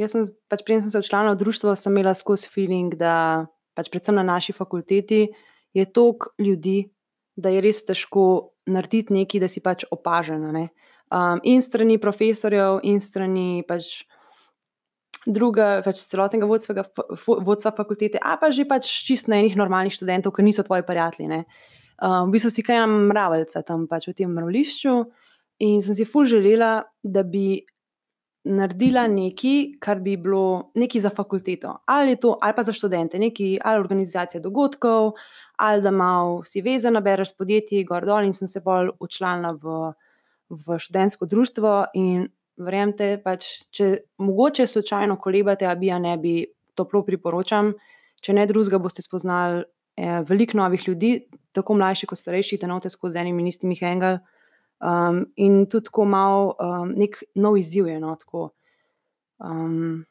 [0.00, 3.90] jaz sem pač prej sem se včlanila v društvo, sem imela skozi feeling, da pač
[3.92, 5.28] predvsem na naši fakulteti
[5.76, 6.90] je toliko ljudi,
[7.36, 10.52] da je res težko narediti nekaj, da si pač opažena.
[10.52, 10.68] Ne?
[11.10, 14.04] Um, in strani profesorjev, in strani pač
[15.26, 16.84] druga, pač celotnega vodstva,
[17.44, 21.44] vodstva fakultete, a pa že pač čisto enih normalnih študentov, ki niso tvoji prijatelji.
[22.00, 24.94] Um, v bistvu si kaj mravljca tam pač v tem mravlišču.
[25.60, 27.60] In sem si ful želela, da bi
[28.44, 33.58] naredila nekaj, kar bi bilo nekaj za fakulteto, ali, to, ali pa za študente, nekaj
[33.64, 35.12] ali organizacija dogodkov,
[35.56, 39.92] ali da malo si vezana, bereš podjetje, gor dol in sem se bolj učlanila v,
[40.48, 41.74] v študentsko društvo.
[42.00, 42.24] In
[42.56, 46.40] verjemite, pač, če mogoče slučajno kolebate, a bi ja ne bi,
[46.76, 47.74] toplo priporočam.
[48.24, 49.64] Če ne drugega, boste spoznali
[49.96, 51.12] eh, veliko novih ljudi,
[51.56, 54.20] tako mlajši kot starejši, da note skozi enimi in istimi hengel.
[54.80, 57.98] Um, in tudi tako malo um, nek nov izziv je.
[58.00, 58.16] No,
[59.44, 60.06] um,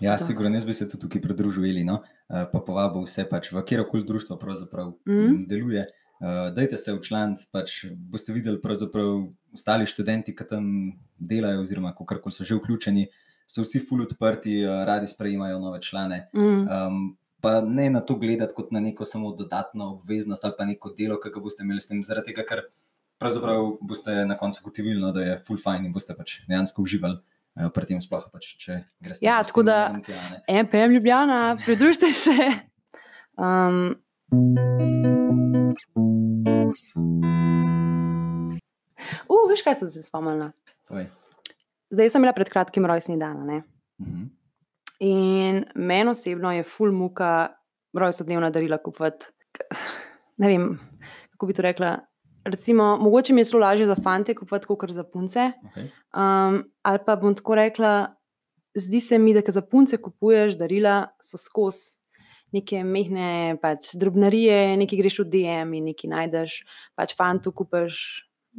[0.00, 2.00] ja, sigurno, jaz bi se tudi tukaj pridružil, no?
[2.28, 5.46] uh, pa povabil vse, pač, v kjer koli društvo pravzaprav mm.
[5.50, 5.86] deluje.
[6.16, 10.70] Uh, dajte se včlaniti, pač boste videli, pravzaprav ostali študenti, ki tam
[11.18, 13.08] delajo, oziroma kako so že vključeni,
[13.50, 16.28] so vsi full odprti, uh, radi sprejemajo nove člane.
[16.32, 16.64] Mm.
[16.70, 17.04] Um,
[17.42, 21.18] pa ne na to gledati kot na neko samo dodatno obveznost ali pa neko delo,
[21.20, 22.64] ki ga boste imeli s tem, zaradi tega, ker
[23.18, 27.18] pravzaprav boste na koncu gotovili, no, da je full fine in boste pač dejansko uživali.
[27.56, 29.96] uh, Pri tem sploh, pač, če greste Ja, tako da-.
[30.48, 32.36] MPM Ljubljana, pridružite se.
[33.36, 33.96] Um,
[39.28, 40.52] uh, veš, kaj sem se spomnila?
[40.88, 41.08] Povej.
[41.90, 43.46] Zdaj sem imela pred kratkim rojstni dan.
[43.46, 43.62] Ne?
[44.02, 44.24] Mhm.
[45.04, 47.52] In meni osebno je full muka
[47.96, 49.26] rojstnodnevna darila kupovati.
[50.40, 50.78] Ne vem,
[51.32, 51.96] kako bi to rekla.
[52.46, 55.50] Recimo, mogoče mi je zelo lažje za fante kupovati, kot za punce.
[55.64, 55.88] Okay.
[56.14, 57.92] Um, ali pa bom tako rekla,
[58.74, 61.98] zdi se mi, da za punce kupuješ darila, so skozi
[62.54, 66.60] neke mehne pač, drobnarije, nekaj greš v DM in nekaj najdeš,
[66.96, 67.98] pač fantu kupiš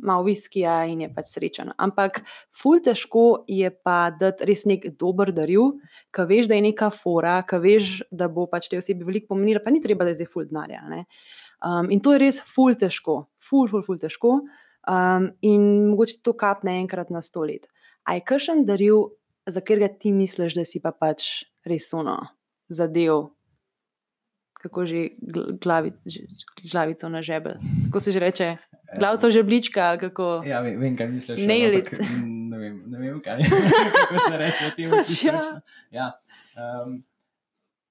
[0.04, 1.71] malo viskija in je pač srečen.
[1.82, 2.21] Ampak
[2.54, 5.78] ful težko je pa dati res nek dober daril,
[6.13, 9.63] ki veš, da je neka fora, ki veš, da bo pač te osebi veliko pomenila,
[9.63, 10.84] pa ni treba, da je zdaj ful denarja.
[10.91, 11.06] ne.
[11.65, 14.41] Um, in to je res ful težko, ful, ful, ful težko.
[14.87, 17.67] Um, in mogoče to kapne enkrat na sto let.
[18.07, 19.09] A je kršen daril,
[19.47, 22.19] za katerega ti misliš, da si pa pač res uno,
[22.71, 23.31] zadev,
[24.61, 25.91] kako že gl- glavi,
[26.71, 27.59] glavico na žebelj.
[27.87, 28.47] Kako se že reče,
[28.99, 30.41] glavico žeblička kako.
[30.45, 31.43] Ja, vem, vem kaj misliš.
[31.47, 31.99] Nail ampak it.
[32.23, 33.43] Ne vem, ne vem kaj
[33.99, 34.71] kako se reče.
[34.89, 35.41] Pač čisto ja.
[35.91, 36.07] ja.
[36.55, 37.03] um,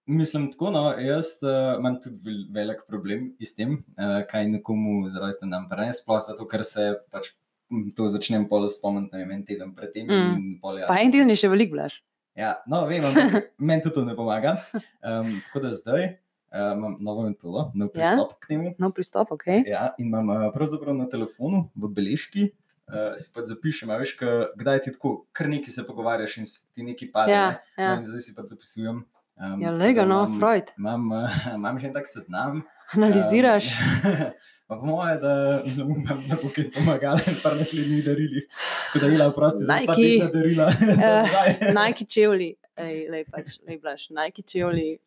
[0.07, 5.09] mislim tako, no, jaz uh, imam tudi vel, velik problem s tem, uh, kaj nekomu
[5.11, 7.33] za rojsten dan prenesti, sploh zato, ker se pač
[7.73, 10.11] m, to začnem pol spomniti, ne vem, en teden predtem.
[10.11, 10.59] Mm.
[10.62, 11.99] pol, ja, Pa en teden je še veliko blaž.
[12.37, 13.05] Ja, no, vem,
[13.69, 14.59] meni tudi to ne pomaga.
[15.01, 18.12] Um, tako da zdaj uh, imam novo metodo, nov Ja?
[18.12, 18.75] pristop k temu.
[18.79, 19.49] No, pristop, ok.
[19.66, 22.53] Ja, in imam uh, pravzaprav na telefonu v beležki.
[22.87, 24.12] Uh, si pa zapišem, veš,
[24.55, 27.35] kdaj ti tako, kar nekaj se pogovarjaš in ti nekaj pade.
[27.35, 27.83] Ja, ne.
[27.83, 27.97] ja.
[27.97, 29.03] No, zdaj si pa zapisujem.
[29.37, 30.70] Um, Ja, lega, no, imam- Freud.
[30.79, 32.62] Imam, uh, imam že en tak seznam.
[32.90, 33.66] Analiziraš.
[33.66, 34.33] Um,
[34.68, 38.44] pa po moje, da, mislim, upam, da bo kaj pomagalo pri naslednjih darilih.
[38.87, 40.66] Tako da ila prosti za vsa tedna darila.
[40.96, 41.49] nazaj.
[41.70, 44.99] Nike čevlji, ej, lej pač, lej blaž, Nike čevlji,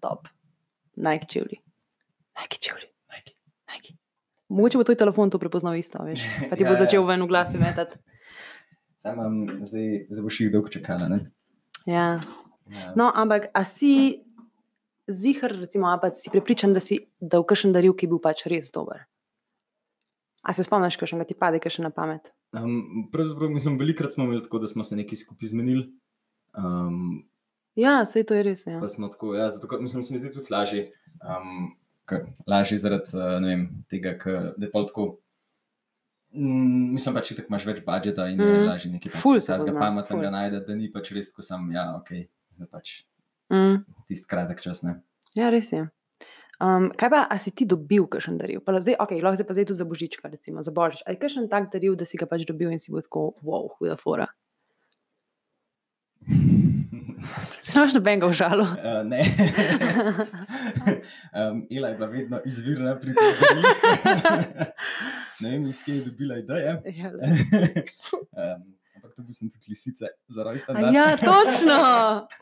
[0.00, 0.28] top.
[0.96, 1.58] Nike čevlji.
[2.34, 2.88] Nike čevlji.
[3.08, 3.32] Nike.
[3.68, 3.94] Nike.
[4.48, 6.20] Mogoče bo tvoj telefon to prepoznal isto, veš.
[6.50, 6.82] Pa ti Ja, bo ja.
[6.82, 7.96] začel ven v glasi metati.
[8.96, 11.08] Sam imam zdaj, zdaj boš jih dolgo čakala.
[11.08, 11.18] Ne?
[11.86, 12.20] Ja.
[12.72, 12.92] Ja.
[12.96, 14.22] No, ampak a si
[15.10, 18.46] zihar, recimo, a pa si prepričan, da si dal kakšen daril, ki je bil pač
[18.48, 19.04] res dober?
[20.42, 22.32] A se spomniš, kakšen ga ti pade, kakšen na pamet?
[22.56, 25.84] Um, pravzaprav, mislim, velikrat smo imeli tako, da smo se nekaj skupaj zmenili.
[26.56, 27.22] Um,
[27.78, 28.66] Ja, sej to je res.
[28.68, 28.80] Ja.
[28.80, 30.90] pa smo tako, ja, zato, mislim, se mi zdi tudi lažje.
[31.24, 31.72] Um,
[32.46, 35.06] lažje zaradi ne vem, tega, ker da je pol tako.
[36.32, 38.52] Mm, mislim pač, da imaš več budžeta in mm.
[38.52, 41.90] je lažje nekaj Ful se pozna, pametnega najti, da ni pač res tako sam, ja,
[41.96, 42.24] ok, da
[42.70, 43.02] pač
[43.52, 43.82] Mm.
[44.08, 44.94] tisti kratek čas ne.
[45.36, 45.82] Ja, res je.
[46.62, 48.62] Um, kaj pa, a si ti dobil kakšen daril?
[48.64, 51.02] Pa zdaj, okay, lahko zdaj pa zdaj tu za božička, recimo za božič.
[51.04, 53.68] Ali je kakšen tak daril, da si ga pač dobil in si bil tako, wow,
[53.76, 54.30] huda fora.
[57.62, 58.64] Se noč nobenega v žalu.
[58.66, 59.22] Uh, ne.
[61.38, 63.34] um, Ila je bila vedno izvirna pri tem.
[65.42, 66.72] ne vem, iz kje je dobila ideje.
[66.98, 68.62] Ja, um,
[69.12, 70.94] ampak to bi sem tudi lisice za rojsten A dan.
[70.94, 71.78] ja, točno.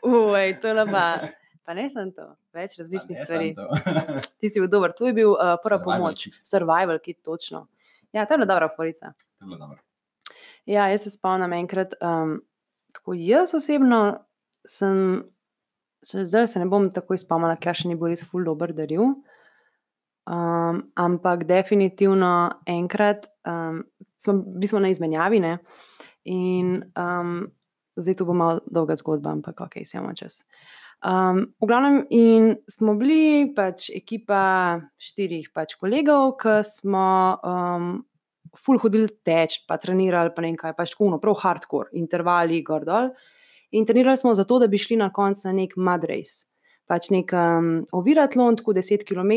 [0.03, 1.19] Uj, to je lepa.
[1.63, 3.53] Pa ne sem to, več različnih stvari.
[4.39, 6.39] Ti si bil dober, to je bil uh, prva Survival pomoč, kit.
[6.43, 7.67] survival kit, točno.
[8.11, 9.13] Ja, ta je bila dobra forica.
[9.39, 9.77] Dobro.
[10.65, 12.39] Ja, jaz se spomnim enkrat, um,
[12.95, 14.25] tako jaz osebno
[14.65, 15.21] sem,
[16.01, 19.13] zdaj se ne bom tako spomnila, ker še ni bil res ful dober daril.
[20.31, 23.83] Um, ampak definitivno enkrat um,
[24.21, 25.55] smo, bili smo na izmenjavi ne?
[26.25, 27.49] In um,
[27.95, 30.43] zdaj to bo malo dolga zgodba, ampak ok, se imamo čas.
[31.01, 37.07] Um, v glavnem, in smo bili pač ekipa štirih pač kolegov, ki smo
[37.41, 37.87] um,
[38.53, 42.85] ful hodili teč, pa trenirali, pa ne vem kaj, pač kuno, prav hardcore, intervali, gor
[42.85, 43.09] dol.
[43.73, 46.45] In trenirali smo zato, da bi šli na konec na nek mud race.
[46.91, 49.33] Pač nek um, oviratlon, tako 10 km,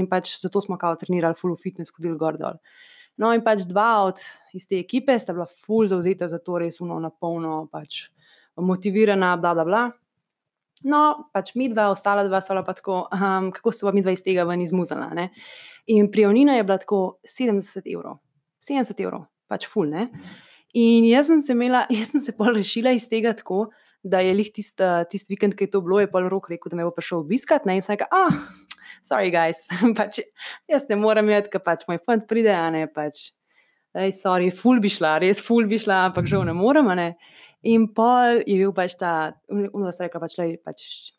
[0.00, 2.58] in pač zato smo kao trenirali, full fitness, hodili gor dol.
[3.20, 4.22] No, in pač dva od
[4.56, 8.08] iz te ekipe sta bila full zauzeta za to, res uno, na polno, pač
[8.58, 9.84] motivirana, bla, bla, bla.
[10.84, 14.12] No, pač mi dva, ostala dva, sva pa tako, um, kako se bo mi dva
[14.12, 15.12] iz tega ven izmuzala.
[15.16, 15.30] Ne?
[15.86, 18.18] In prijavnina je bila tako 70 evrov.
[18.64, 20.08] 70 evrov, pač full, ne.
[20.74, 23.68] In jaz sem se imela, jaz sem se pol rešila iz tega tako,
[24.04, 26.78] da je lih tisti tist vikend, ki je to bilo, je pol rok rekel, da
[26.78, 27.64] me bo prišel obiskat.
[27.64, 27.78] Ne?
[27.78, 28.36] In sem rekel, ah,
[29.02, 29.64] sorry, guys,
[29.98, 30.20] pač,
[30.70, 33.30] jaz ne morem jeti, ker pač moj fant pride, a ne pač.
[33.94, 36.90] Ej, sorry, ful bi šla, res ful bi šla, ampak žal ne morem.
[36.98, 37.14] Ne?
[37.64, 41.14] In pol je bil pač ta, uno se rekel, pač, lej, pač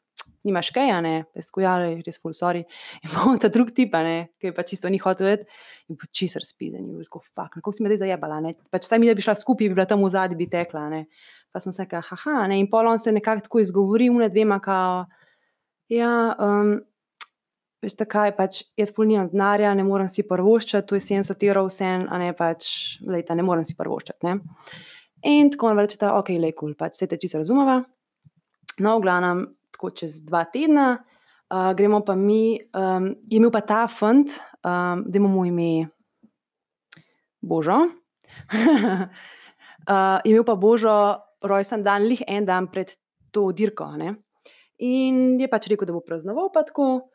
[0.45, 2.61] nimaš kaj, a ne, peskujali, res ful, sorry.
[3.01, 5.49] In pol ta drug tip, a ne, ki je pač čisto ni hotel vedeti,
[5.89, 8.53] in pač čisto razpiden, in bil tako, fuck, kako si me zdaj zajebala, ne.
[8.73, 11.01] Pač saj mi, da bi šla skupaj, bi bila tam v zadnji, bi tekla, ne.
[11.55, 14.57] Pa sem se rekla, haha, ne, in pol on se nekako tako izgovori, une dvema,
[14.59, 15.05] kao,
[15.87, 16.73] ja, um,
[17.79, 21.69] veste kaj, pač jaz pol nimam denarja, ne morem si prvoščati, to je 70 evrov
[21.69, 22.67] vsem, a ne pač,
[23.07, 24.35] lejta, ne morem si prvoščati, ne.
[25.31, 27.79] In tako on reče, ok, lej, kul, cool, pač se te čisto razumeva.
[28.83, 33.63] No, v glavnem, tako čez dva tedna, uh, gremo pa mi, um, je imel pa
[33.63, 35.87] ta fant, um, da imamo ime
[37.39, 37.79] Božo.
[37.79, 39.07] uh,
[40.25, 42.91] je imel pa Božo rojsten dan, lih en dan pred
[43.31, 43.91] to dirko.
[43.97, 44.15] Ne?
[44.83, 47.09] In je pač rekel, da bo praznoval pa tako.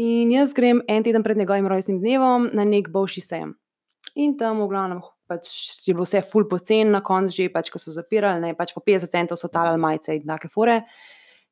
[0.00, 3.54] In jaz grem en teden pred njegovim rojstnim dnevom na nek boljši sejem.
[4.18, 5.50] In tam, v glavnem, pač
[5.86, 8.82] je bilo vse ful pocen, na koncu že, pač, ko so zapirali, ne, pač po
[8.82, 10.82] 50 centov so talali majice in take fore.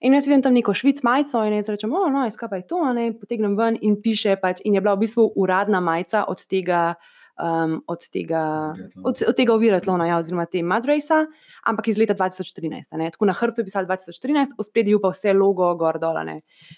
[0.02, 2.66] In jaz vidim tam neko švic majico in jaz rečem, oh, no, skaj pa je
[2.70, 6.42] to, ne, potegnem ven in piše, pač, in je bila v bistvu uradna majica od
[6.50, 6.96] tega.
[7.40, 11.22] Um, od tega, od, od tega oviratlona, ja, oziroma te Madrasa,
[11.64, 12.92] ampak iz leta 2013.
[13.00, 13.08] Ne.
[13.10, 16.20] Tako na hrbtu je pisalo 2013, v spredju pa vse logo, gor dol.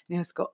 [0.07, 0.47] Nesko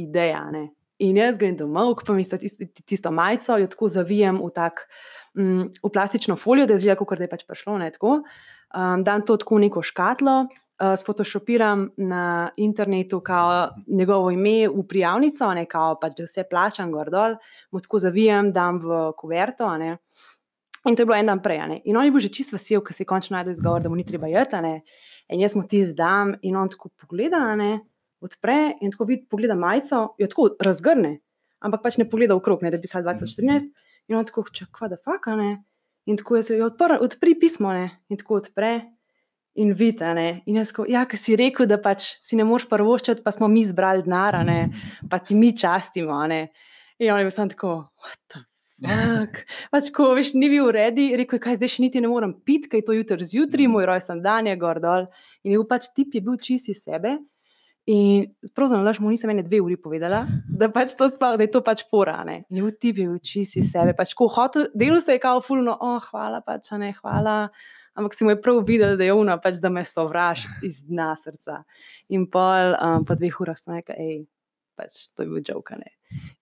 [0.00, 0.40] ideja.
[0.50, 0.70] Ne.
[1.04, 4.86] In jaz grem domov, pa mi tisto, tisto majico, jo tako zavijem v, tak,
[5.34, 7.78] um, v plastično folijo, da je zelo, kot da je pač prišlo.
[7.82, 10.46] Ne, um, dan to tako neko škatlo,
[10.80, 16.92] uh, sfotoshopiram na internetu, kao njegovo ime v prijavnico, ne kao pač, da vse plačam,
[16.92, 17.36] gor dol,
[17.70, 19.70] mu tako zavijem, dam v kuverto.
[19.78, 19.96] Ne.
[20.84, 21.62] In to je bilo en dan prej.
[21.68, 21.80] Ne.
[21.84, 23.96] In on je bil že čisto vesel, ker se je končno najdel izgovor, da mu
[23.96, 24.56] ni treba jeti.
[25.32, 27.78] In jaz mu ti zdam, in on tako pogleda, ne,
[28.20, 31.14] odpre in tako vidi, pogleda majico, jo tako razgrne,
[31.64, 33.70] ampak pač ne pogleda okrog, ne, da bi pisal 2014.
[34.12, 35.62] In on tako, če kva da faka, ne.
[36.04, 38.74] In tako je se odprl, odpri pismo, ne, in tako odpre
[39.54, 40.14] in vidi.
[40.46, 43.48] In jaz, ko, ja, ki si rekel, da pač si ne moreš prvoščati, pa smo
[43.50, 44.40] mi zbrali denar,
[45.10, 46.18] pa ti mi častimo.
[46.30, 46.48] Ne?
[46.98, 47.76] In on je bil tako,
[48.28, 48.44] the.
[49.72, 52.68] Pač, ko veš, ni bil uredi, rekel je, kaj zdaj še niti ne morem piti,
[52.72, 55.06] kaj to jutri zjutraj, moj rojsten dan je gor dol.
[55.44, 57.16] In je bil pač tip, je bil čisti sebe.
[57.90, 61.52] In pravzaprav, laž mu nisem ene dve uri povedala, da, pač to spal, da je
[61.52, 62.42] to pač porane.
[62.48, 63.94] In je bil tip, je bil čisti sebe.
[63.96, 67.38] Pač, ko hotel, delo se je kao fulno, oh, hvala, pač ne, hvala
[67.94, 71.14] ampak si mu je prav videl, da je ono, pač, da me sovraž iz dna
[71.18, 71.62] srca.
[72.12, 74.16] In pol, um, po dveh urah sem rekel, hej,
[74.78, 75.94] pač, to je bil žokane.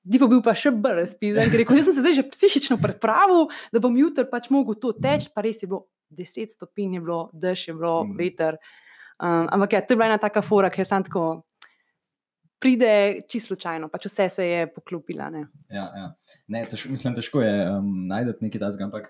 [0.05, 3.49] Di pa bil pa še bolj razpisan, ker rekel, sem se zdaj že psihično pripravil,
[3.73, 7.21] da bom jutri pač mogel to teči, pa res je bilo 10 stopinj, je bilo
[7.33, 8.19] dež, je bilo mm.
[8.19, 8.59] veter.
[9.23, 11.45] Um, ampak ja, to je bila ena taka fora, ker sem tako.
[12.63, 15.33] Pride čisto slučajno, pač vse se je poklopila.
[15.35, 15.49] Ne?
[15.67, 16.05] Ja, ja.
[16.47, 19.09] Ne, tež, mislim, težko je um, najti nekaj tasga, ampak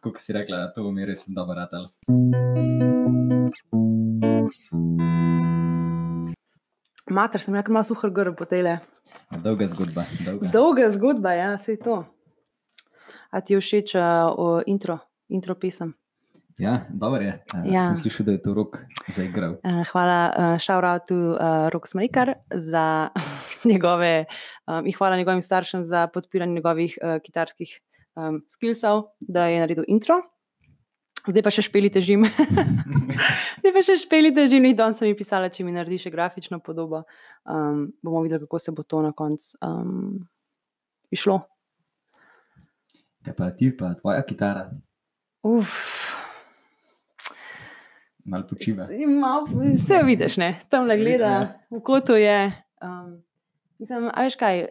[0.00, 1.90] kot si rekla, to mi res dobro ratal.
[7.10, 8.78] Mater, sem rekel, ima suhar grb po tele.
[9.44, 10.06] Dolga zgodba.
[10.24, 12.04] Dolga, dolga zgodba, ja, se je to.
[13.30, 15.92] A ti je všeč uh, intro, intro pesem?
[16.60, 17.34] Ja, dobro je.
[17.54, 17.82] Uh, ja.
[17.88, 18.78] Sem slišal, da je to rok
[19.10, 19.58] zaigral.
[19.64, 23.10] Uh, hvala, uh, šauratu uh, Rok Smrikar za
[23.70, 24.24] njegove,
[24.66, 27.80] um, in hvala njegovim staršem za podpiranje njegovih uh, kitarskih
[28.16, 30.20] um, skillsov, da je naredil intro.
[31.20, 32.24] Zdaj pa še špeli težim.
[33.60, 36.62] Zdaj pa še špeli težim, in danes sem jim pisala, če mi naredi še grafično
[36.64, 37.02] podobo.
[37.44, 40.22] Um, bomo videli, kako se bo to na koncu um,
[41.12, 41.42] išlo.
[43.26, 44.70] Kaj pa ti, pa tvoja kitara?
[45.44, 45.76] Uf.
[48.24, 48.86] Mal počiva.
[48.88, 50.54] Vse vidiš, ne?
[50.72, 51.34] tam le gleda,
[51.72, 52.38] v kotu je.
[52.80, 53.20] Um,
[53.80, 54.64] mislim, a veš kaj,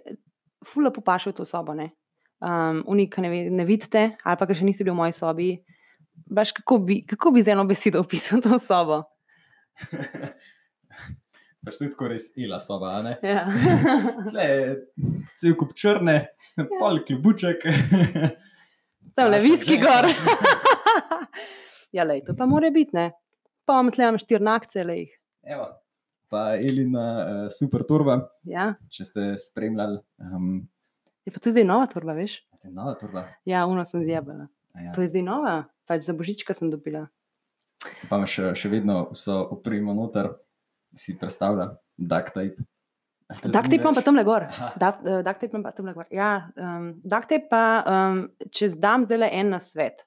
[0.65, 1.91] fula popašal to sobo, ne?
[2.41, 5.49] Um, unik, ne, ne vidite, ali pa še niste bili v moji sobi.
[6.29, 9.03] Baš, kako, bi, kako bi z eno besedo opisal to sobo?
[11.69, 12.97] pač ti tako res ila soba.
[13.23, 13.45] Ja.
[15.39, 16.17] Cel kup črne,
[16.57, 16.65] ja.
[16.79, 17.65] pol kljubuček.
[19.15, 20.07] Tam le viski gor.
[21.95, 23.11] ja, lej, to pa mora biti, ne.
[23.67, 25.09] Pa vam tlem štirnakce, lej.
[25.45, 25.67] Evo.
[26.29, 28.19] Pa Elina, uh, super turba.
[28.45, 28.71] Ja.
[28.93, 29.97] Če ste spremljali.
[30.21, 30.67] Um,
[31.29, 32.39] Je pa to zdaj nova torba, veš?
[32.63, 33.27] Je nova torba.
[33.45, 34.47] Ja, uno sem zjebala.
[34.73, 34.91] Ja.
[34.95, 35.51] To je zdaj nova,
[35.85, 37.03] pač za božička sem dobila.
[38.09, 40.31] Pa imaš še, še vedno vso opremo noter,
[40.97, 41.69] si predstavlja,
[42.01, 42.65] duct tape.
[43.45, 44.47] Duct tape imam pa tam le gor.
[44.81, 46.09] Duct tape imam pa tam le gor.
[46.09, 50.01] Ja, um, duct tape pa, um, če zdam zdaj le en na svet.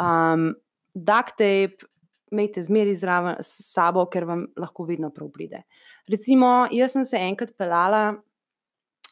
[0.00, 0.54] Um,
[0.96, 1.92] duct tape,
[2.32, 5.66] imejte zmeri zraven s sabo, ker vam lahko vedno prav pride.
[6.08, 8.14] Recimo, jaz sem se enkrat pelala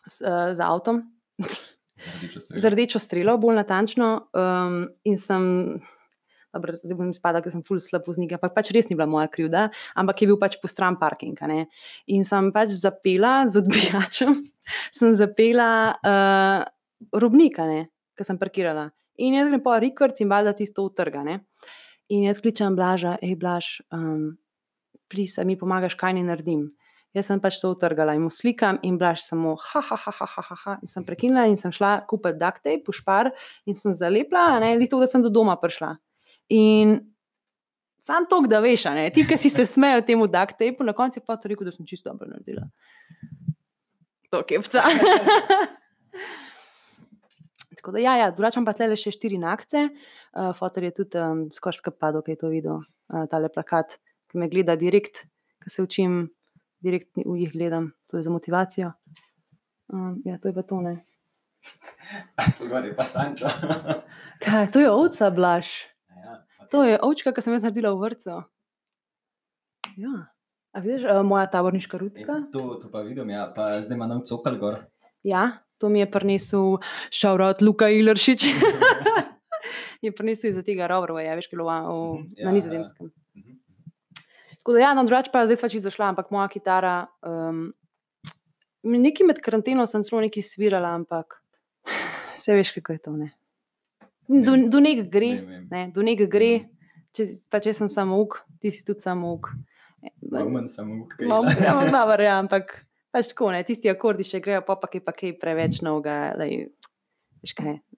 [0.09, 1.05] s, uh, z avtom.
[2.63, 5.45] Z rdečo strelo, bolj natančno, um, in sem
[6.53, 9.31] dobro, zdaj bom spadal, ker sem full slab voznik, ampak pač res ni bila moja
[9.33, 9.69] krivda,
[9.99, 11.39] ampak je bil pač postran parking.
[11.49, 11.67] Ne?
[12.13, 14.37] In sem pač zapela z odbijačem,
[14.99, 16.67] sem zapela uh,
[17.17, 17.67] robnika,
[18.19, 18.91] ki sem parkirala.
[19.23, 21.25] In jaz grem po rekord in valjda tisto utrga.
[22.13, 24.37] In jaz kličem Blaža, hej Blaž, um,
[25.09, 26.71] plisa mi pomagaš, kaj ne naredim.
[27.13, 30.27] Jaz sem pač to utrgala in mu slikam, in blaž samo, ha, ha, ha, ha,
[30.33, 30.77] ha, ha.
[30.81, 33.33] In sem prekinila in sem šla kupiti tape, pušpar
[33.69, 35.93] in sem zalepla, ne, li to, da sem do doma prišla.
[36.57, 36.97] In
[38.01, 39.11] sam to, da veš, ne?
[39.13, 42.11] ti, ki si se smejal temu tapeu, na koncu pa ti rekel, da sem čisto
[42.11, 42.67] dobro naredila.
[44.33, 44.83] To je vca.
[47.77, 49.89] Tako da, ja, ja drugačam pa tle še štiri nakce.
[50.33, 52.79] Uh, Fotor je tudi um, skoraj skapado, ki je to videl,
[53.11, 53.99] uh, tale plakat,
[54.31, 55.27] ki me gleda direkt,
[55.61, 56.23] ki se učim,
[56.83, 58.93] direkt v jih gledam, to je za motivacijo.
[59.93, 61.05] Um, ja, to je pa to ne.
[62.59, 63.47] to je pa Sančo.
[64.43, 65.93] Kaj, to je ovca, blaš.
[66.73, 68.39] To je ovčka, ki sem jaz naredila v vrtu.
[70.01, 70.33] Ja.
[70.73, 72.39] A vidiš, uh, moja taborniška rutka?
[72.41, 73.45] E, to, to pa vidim, ja.
[73.53, 74.81] pa zdaj ima nov cokal gor.
[75.21, 76.81] Ja, to mi je prinesel
[77.13, 78.49] šaurot Luka Ileršič.
[80.05, 83.13] je prinesel iz tega rovrova, ja, veš, kilo, v, mhm, ja, na nizozemskem.
[84.63, 86.97] Tako da, ja, na drugač pa zdaj sva čisto zašla, ampak moja kitara.
[87.27, 87.73] Um,
[88.83, 91.39] Nekaj med karanteno sem celo nekaj svirala, ampak
[92.35, 93.13] vse veš, kako je to.
[93.15, 93.29] Ne?
[94.29, 95.31] do, do nekega gre,
[95.71, 96.53] ne, do nekega gre.
[97.13, 99.51] Če, pa če sem samo uk, ti si tudi samo uk.
[100.33, 101.19] Malo samo uk.
[101.21, 102.79] Malo manj, ja, ampak
[103.13, 106.33] pač tako, ne, tisti akordi še grejo, pa pa kaj, pa kaj preveč novega.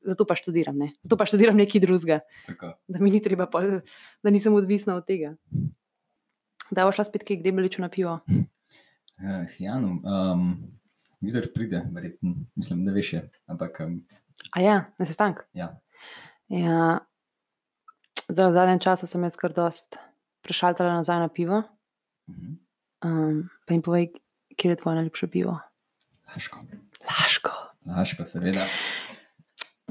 [0.05, 0.91] Zato pa študiram, ne.
[1.07, 2.19] zato pa študiram nekaj drugega.
[2.91, 3.63] Da mi ni treba, pa,
[4.25, 5.37] da nisem odvisna od tega.
[6.71, 8.21] Da bo šla spet bi ličila na pivo.
[8.29, 10.57] Uh, ja, no, um,
[11.21, 13.15] videl pride, verjetno, mislim, da veš.
[13.47, 13.81] Ampak.
[13.81, 14.01] Um,
[14.51, 15.45] A ja, na sestank.
[15.53, 15.81] Ja.
[16.49, 17.01] Ja,
[18.29, 19.97] zdaj, v zadnjem času sem jaz kar dost
[20.45, 21.63] prešaltala nazaj na pivo.
[23.05, 24.11] Um, pa jim povej,
[24.57, 25.59] kje je tvoje najljubše pivo?
[26.35, 26.65] Laško.
[27.05, 27.53] Laško.
[27.87, 28.67] Laško, seveda.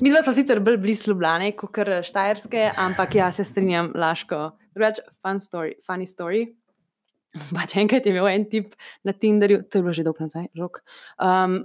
[0.02, 4.52] Mi dva smo sicer bolj blizu Ljubljana, kot kar Štajerske, ampak ja, se strinjam, Laško.
[4.74, 6.48] Drugač, fun story, funny story.
[7.58, 10.84] Pač enkrat je imel en tip na Tinderju, to je bilo že dolgo nazaj, rok.
[11.18, 11.64] Um,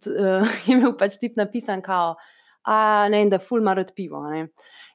[0.00, 2.16] t, uh, je imel pač tip napisan, kao
[3.10, 4.22] ne, da ful mar od pivo.
[4.30, 4.48] Ne.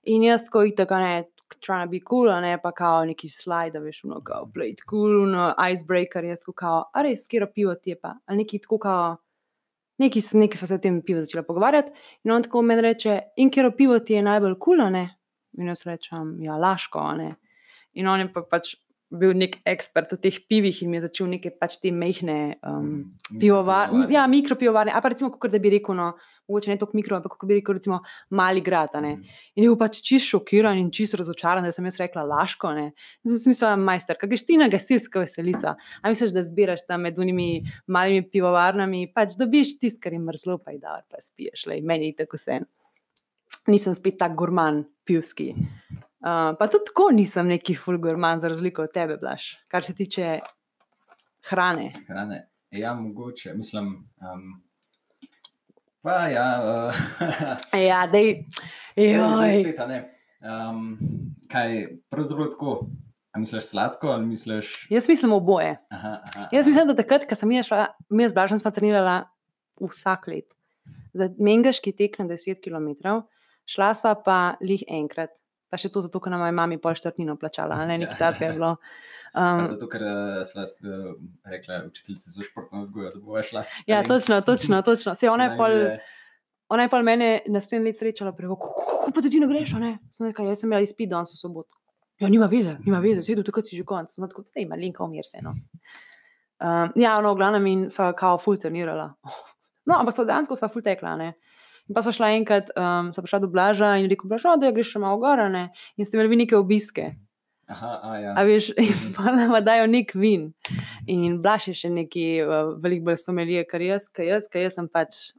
[0.03, 1.25] In jaz, ko je tako ne,
[1.61, 5.53] trying to be cool, ne pa kao neki slide, veš, no, kao plate cool, no,
[5.71, 9.17] icebreaker, jaz ko kao, a res, skero pivo ti je pa, ali neki tako kao.
[9.97, 11.91] Neki smo se o tem pivu začeli pogovarjati,
[12.23, 15.05] in on tako meni reče: In kjer pivo ti je najbolj kul, cool, ne?
[15.57, 17.35] In jaz rečem: Ja, laško, ne.
[17.93, 18.73] In on je pa pač
[19.19, 22.85] bil nek ekspert v teh pivih in mi je začel neke pač te mehne um,
[22.85, 24.05] mm, pivovarne.
[24.13, 24.93] Ja, mikropivovarne.
[24.95, 26.11] A pa recimo, kot da bi rekel, no,
[26.49, 28.01] mogoče ne toliko mikro, ampak kot bi rekel, recimo,
[28.35, 28.93] mali grad.
[28.93, 29.25] Mm.
[29.55, 32.75] In je bil pač čist šokiran in čist razočaran, da sem jaz rekla laško.
[32.77, 32.85] Ne.
[33.23, 35.75] In sem si mislila, majster, kaj si ti na gasilska veselica.
[36.01, 40.59] A misliš, da zbiraš tam med unimi malimi pivovarnami, pač dobiš tisto, kar je mrzlo,
[40.63, 42.63] pa je da, pa spiješ, le meni je tako vse.
[43.71, 45.53] Nisem spet tak gurman, pivski.
[46.25, 50.39] Uh, pa tudi tako nisem neki fulgurman, za razliko od tebe, Blaž, kar se tiče
[51.49, 51.91] hrane.
[52.07, 52.47] hrane.
[52.71, 53.85] Ja, mogoče, mislim.
[54.17, 54.63] Um,
[56.01, 56.47] pa ja,
[56.89, 56.93] uh,
[57.89, 58.43] ja da je.
[60.41, 60.97] Um,
[61.51, 62.87] kaj pravzaprav tako?
[63.31, 64.87] A misliš sladko ali misliš?
[64.89, 65.77] Jaz mislim oboje.
[65.89, 69.23] Aha, aha, Jaz mislim, da takrat, ko sem jaz šla, mi z Blažem smo trenirala
[69.81, 70.53] vsak let.
[71.13, 73.19] Za mengaški tek na 10 km,
[73.65, 75.29] šla sva pa lih enkrat.
[75.75, 78.55] Pa še to, zato, ker nam je mama pol štrtnino plačala, ne nekaj takega je
[78.55, 78.69] bilo.
[79.35, 81.09] Um, zato, ker uh, smo uh,
[81.51, 83.65] rekli, učiteljice za športno vzgojo, da bo šla.
[83.91, 84.79] Ja, točno, točno.
[84.87, 85.15] točno.
[85.19, 85.75] Se, ona, je pol,
[86.71, 89.75] ona je pa mene naslednji let srečala, preko, kako pa ti ne greš?
[89.83, 89.97] Ne?
[90.15, 91.75] Sem rekla, jaz sem imela izpit danes v soboto.
[92.23, 94.15] Ja, nima veze, nima veze, sedaj tukaj si že konc.
[94.15, 95.43] Sem tako, da ima linka umir se.
[95.43, 95.51] No.
[96.63, 99.11] Um, ja, no, v glavnem in sva kao ful trenirala.
[99.85, 101.27] No, ampak so dejansko sva ful tekla, ne.
[101.85, 104.95] In pa smo šla enkrat, um, smo prišla do Blaža in rekel, Blaža, da greš
[104.95, 105.69] še malo gor, ne?
[105.97, 107.13] in ste imeli neke obiske.
[107.69, 108.33] Aha, a, ja.
[108.37, 110.51] a veš, in pa nam dajo nek vin.
[111.09, 114.77] In Blaž je še neki uh, velik bolj somelije, kar jaz, kar jaz, kar jaz
[114.77, 115.33] sem pač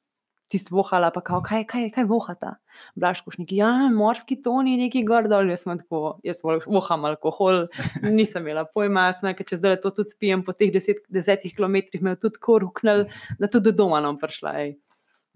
[0.50, 2.52] tisti vohala, pa kao, kaj, kaj, kaj vohata.
[2.98, 7.64] Blaž, koš neki, ja, morski toni, neki gor dol, jaz sem tako, jaz voham alkohol,
[8.18, 12.02] nisem imela pojma, jasno, ker če zdaj to tudi spijem po teh deset, desetih kilometrih,
[12.02, 13.06] me je tudi tako ruknil,
[13.40, 14.54] da tudi do doma nam prišla.
[14.62, 14.76] Ej.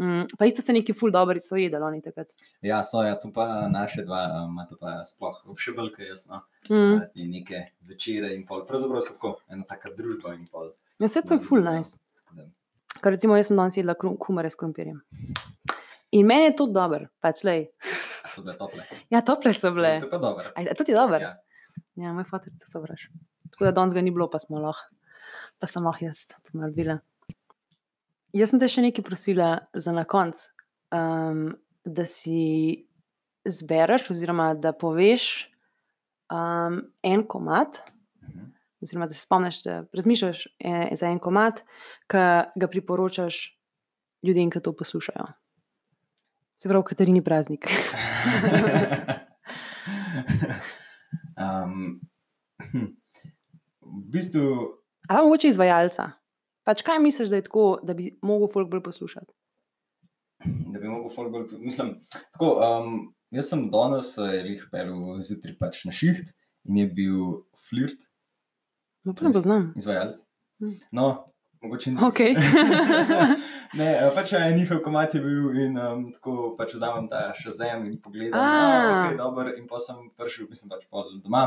[0.01, 2.31] Mm, pa isto se neki ful dobri so jedali oni takrat.
[2.65, 6.41] Ja, so, ja, tu pa naše dva, um, imata pa sploh še veliko jasno.
[6.71, 7.03] Mm.
[7.21, 8.65] In neke večere in pol.
[8.69, 10.73] Pravzaprav so tako ena taka družba in pol.
[10.97, 12.01] Ja, vse to je ful nice.
[12.23, 12.49] Tako da,
[13.01, 15.03] Ker recimo jaz sem danes jedla kumare s krompirjem.
[16.17, 17.69] In meni je to dobro, pač lej.
[18.25, 18.85] a so bile tople.
[19.13, 19.99] Ja, tople so bile.
[20.01, 20.51] To je pa dobro.
[20.57, 21.21] Aj, to ti je dobro?
[21.21, 21.37] Ja.
[22.01, 23.11] Ja, moj fotor to sovraž.
[23.53, 24.89] Tako da danes ga ni bilo, pa smo lahko,
[25.61, 26.99] pa sem lahko jaz to naredila.
[28.33, 30.39] Jaz sem te še nekaj prosila za na konec,
[30.95, 31.51] um,
[31.85, 32.87] da si
[33.49, 35.49] zbereš, oziroma da poveš
[36.31, 37.81] um, en komat,
[38.23, 38.45] Mhm.
[38.83, 41.65] oziroma da se spomniš, da razmišljaš eh, za en komat,
[42.11, 42.23] ki
[42.57, 43.59] ga priporočaš
[44.23, 45.25] ljudem, ki to poslušajo.
[46.61, 47.67] Se pravi, Katarini praznik.
[51.41, 52.01] um,
[52.73, 52.87] hm.
[53.81, 54.77] v bistvu,
[55.09, 56.20] A pa mogoče izvajalca.
[56.65, 59.33] Pač kaj misliš, da je tako, da bi mogel folk bolj poslušati?
[60.45, 61.49] da bi mogel folk bolj.
[61.61, 61.95] Mislim,
[62.33, 66.31] tako, um, jaz sem danes eh, jih pel zjutraj pač na šiht
[66.65, 67.19] in je bil
[67.69, 67.99] flirt,
[69.05, 69.71] No, pa ne poznam.
[69.77, 70.19] izvajalec.
[70.61, 70.75] Hm.
[70.93, 71.33] No,
[71.63, 71.91] mogoče
[73.81, 77.53] ne, eh, pač eh, njihov komat je bil in um, tako pač vzamem ta še
[77.57, 79.55] zem in pogledam, da je dober.
[79.57, 81.47] In pa sem prišel, mislim pač pol doma,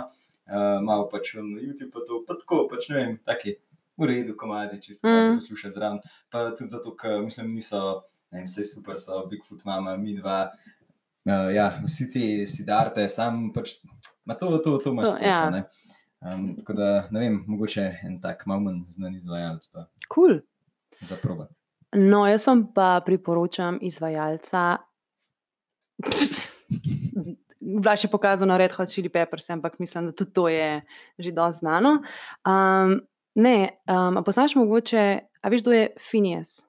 [0.50, 3.58] uh, malo pač na YouTube, pa to, pa tako, pač ne vem, taki
[3.98, 5.14] v redu komadi, čisto mm.
[5.20, 5.24] Mm.
[5.24, 6.00] za poslušati zraven.
[6.30, 10.52] Pa tudi zato, ker mislim, niso, ne vem, vse super so, Bigfoot mama, mi dva.
[11.24, 13.78] Uh, ja, vsi ti sidarte, sam pač,
[14.26, 15.50] ma to, to, to imaš To, stresa, ja.
[15.50, 15.64] ne.
[16.24, 20.40] Um, tako da, ne vem, mogoče en tak malo manj znan izvajalec pa Cool.
[21.02, 21.52] za probat.
[21.96, 24.78] No, jaz vam pa priporočam izvajalca.
[27.84, 30.82] Blaž je pokazal na Red Hot Chili Peppers, ampak mislim, da tudi to je
[31.20, 32.02] že dosti znano.
[32.48, 33.00] Um,
[33.36, 36.62] ne, um, a poznaš mogoče, a veš, kdo je Phineas?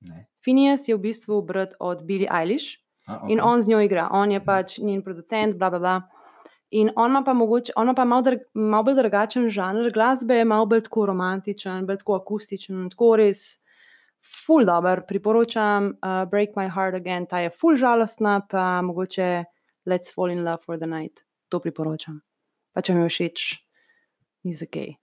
[0.00, 0.26] Ne.
[0.42, 2.78] Phineas je v bistvu brat od Billie Eilish.
[3.08, 3.50] A, In okej.
[3.50, 5.96] on z njo igra, on je pač njen producent, bla, bla, bla.
[6.70, 10.44] In on ima pa, mogoče, on ima pa malo, drg, malo bolj drugačen žanr glasbe,
[10.44, 13.62] malo bolj tako romantičen, bolj tako akustičen, tako res
[14.20, 15.06] full dobr.
[15.08, 19.44] Priporočam uh, Break My Heart Again, ta je full žalostna, pa mogoče
[19.88, 21.24] Let's Fall in Love for the Night.
[21.48, 22.20] To priporočam.
[22.76, 23.48] Pa če mi je všeč,
[24.44, 24.94] ni za kaj.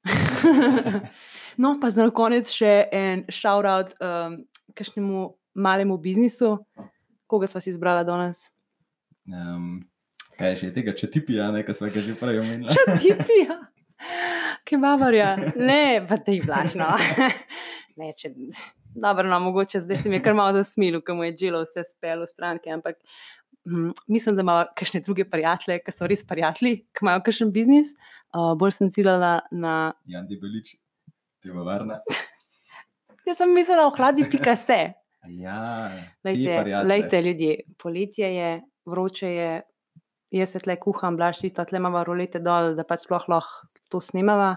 [1.62, 4.40] no, pa za konec še en shout-out um,
[4.76, 6.58] kakšnemu malemu biznisu.
[7.28, 8.52] Koga smo si izbrali danes?
[9.26, 9.86] Um,
[10.38, 12.70] kaj je še tega, če ti pija, nekaj smo ga že prej omenili.
[12.70, 13.58] Če ti pija,
[14.68, 15.36] kebabarja.
[15.56, 16.92] Ne, pa te je vlažno.
[17.96, 18.28] Ne, če.
[18.92, 21.80] Dobro, no, mogoče zdaj se mi je kar malo zasmilil, ker mu je dželo vse
[21.88, 22.98] spelo stranke, ampak
[23.68, 27.94] mm, mislim, da ima kakšne druge prijatelje, ki so res prijatelji, ki imajo kakšen biznis.
[28.36, 29.94] Uh, bolj sem ciljala na.
[30.12, 30.76] Jan Debelič,
[31.44, 32.02] pivovarna.
[33.28, 34.94] Jaz sem mislila, ohladi pika se.
[35.30, 35.90] Ja,
[36.24, 38.50] Lejte, lejte, ljudje, poletje je,
[38.86, 39.62] vroče je,
[40.38, 44.02] jaz se tle kuham, blaž tisto, tle imamo rolete dol, da pač sploh lahko to
[44.02, 44.56] snemava.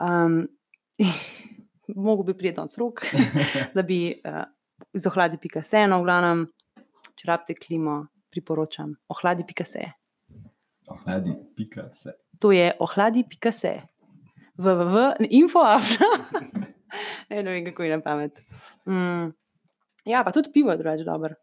[0.00, 0.46] Um,
[1.88, 3.04] Mogoče bi prijedel z rok,
[3.76, 4.44] da bi uh,
[4.96, 6.44] iz ohladi pika se, no, v glavnem,
[7.16, 8.02] če rabite klimo,
[8.38, 8.94] priporočam.
[9.08, 9.90] Ohladi pika se.
[10.86, 12.12] Ohladi, pika se.
[12.38, 13.80] To je ohladi pika se.
[14.58, 16.06] www.infoafna.
[17.30, 18.40] ne, ne vem, kako je na pamet.
[18.86, 19.30] Mm.
[20.04, 21.34] Ja, pa tudi pivo je drugače dobro.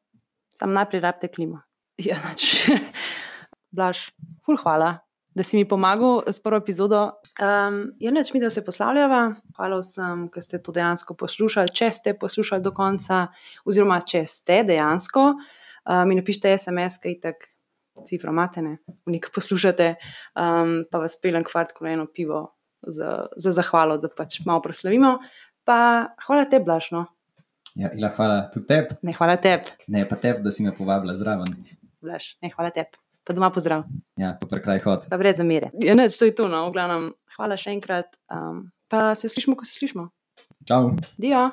[0.55, 1.61] Sam najprej rabite klimo.
[1.97, 2.67] Ja, nač.
[3.71, 4.09] Blaž,
[4.43, 4.97] ful hvala,
[5.31, 7.05] da si mi pomagal s prvo epizodo.
[7.39, 9.35] Um, ja, neč mi, da se poslavljava.
[9.55, 11.71] Hvala vsem, ki ste to dejansko poslušali.
[11.71, 13.29] Če ste poslušali do konca,
[13.63, 15.64] oziroma če ste dejansko, uh,
[16.07, 17.49] mi napišite SMS, kaj tak
[18.07, 18.77] cifra matene,
[19.07, 19.93] nekaj poslušate,
[20.35, 22.47] um, pa vas pelem kvart koleno pivo
[22.81, 25.17] za, za zahvalo, da pač malo proslavimo.
[25.65, 25.77] Pa
[26.27, 27.05] hvala te, Blažno.
[27.75, 31.15] Ja, Ila, hvala tudi tebi, Ne, hvala tebi, ne pa tebi, da si me povabila
[31.15, 31.49] zraven.
[32.03, 32.35] Blaž.
[32.43, 32.99] Ne, hvala tebi.
[33.25, 33.87] Pa doma pozdrav.
[34.21, 35.07] Ja, pa prekraj hod.
[35.09, 35.71] Pa brez zamere.
[35.81, 37.09] Ja, neč, to je to, no, v glavnem.
[37.35, 38.13] Hvala še enkrat.
[38.29, 40.11] Um, pa se slišimo, ko se slišimo.
[40.69, 40.93] Čau.
[41.17, 41.49] Dio.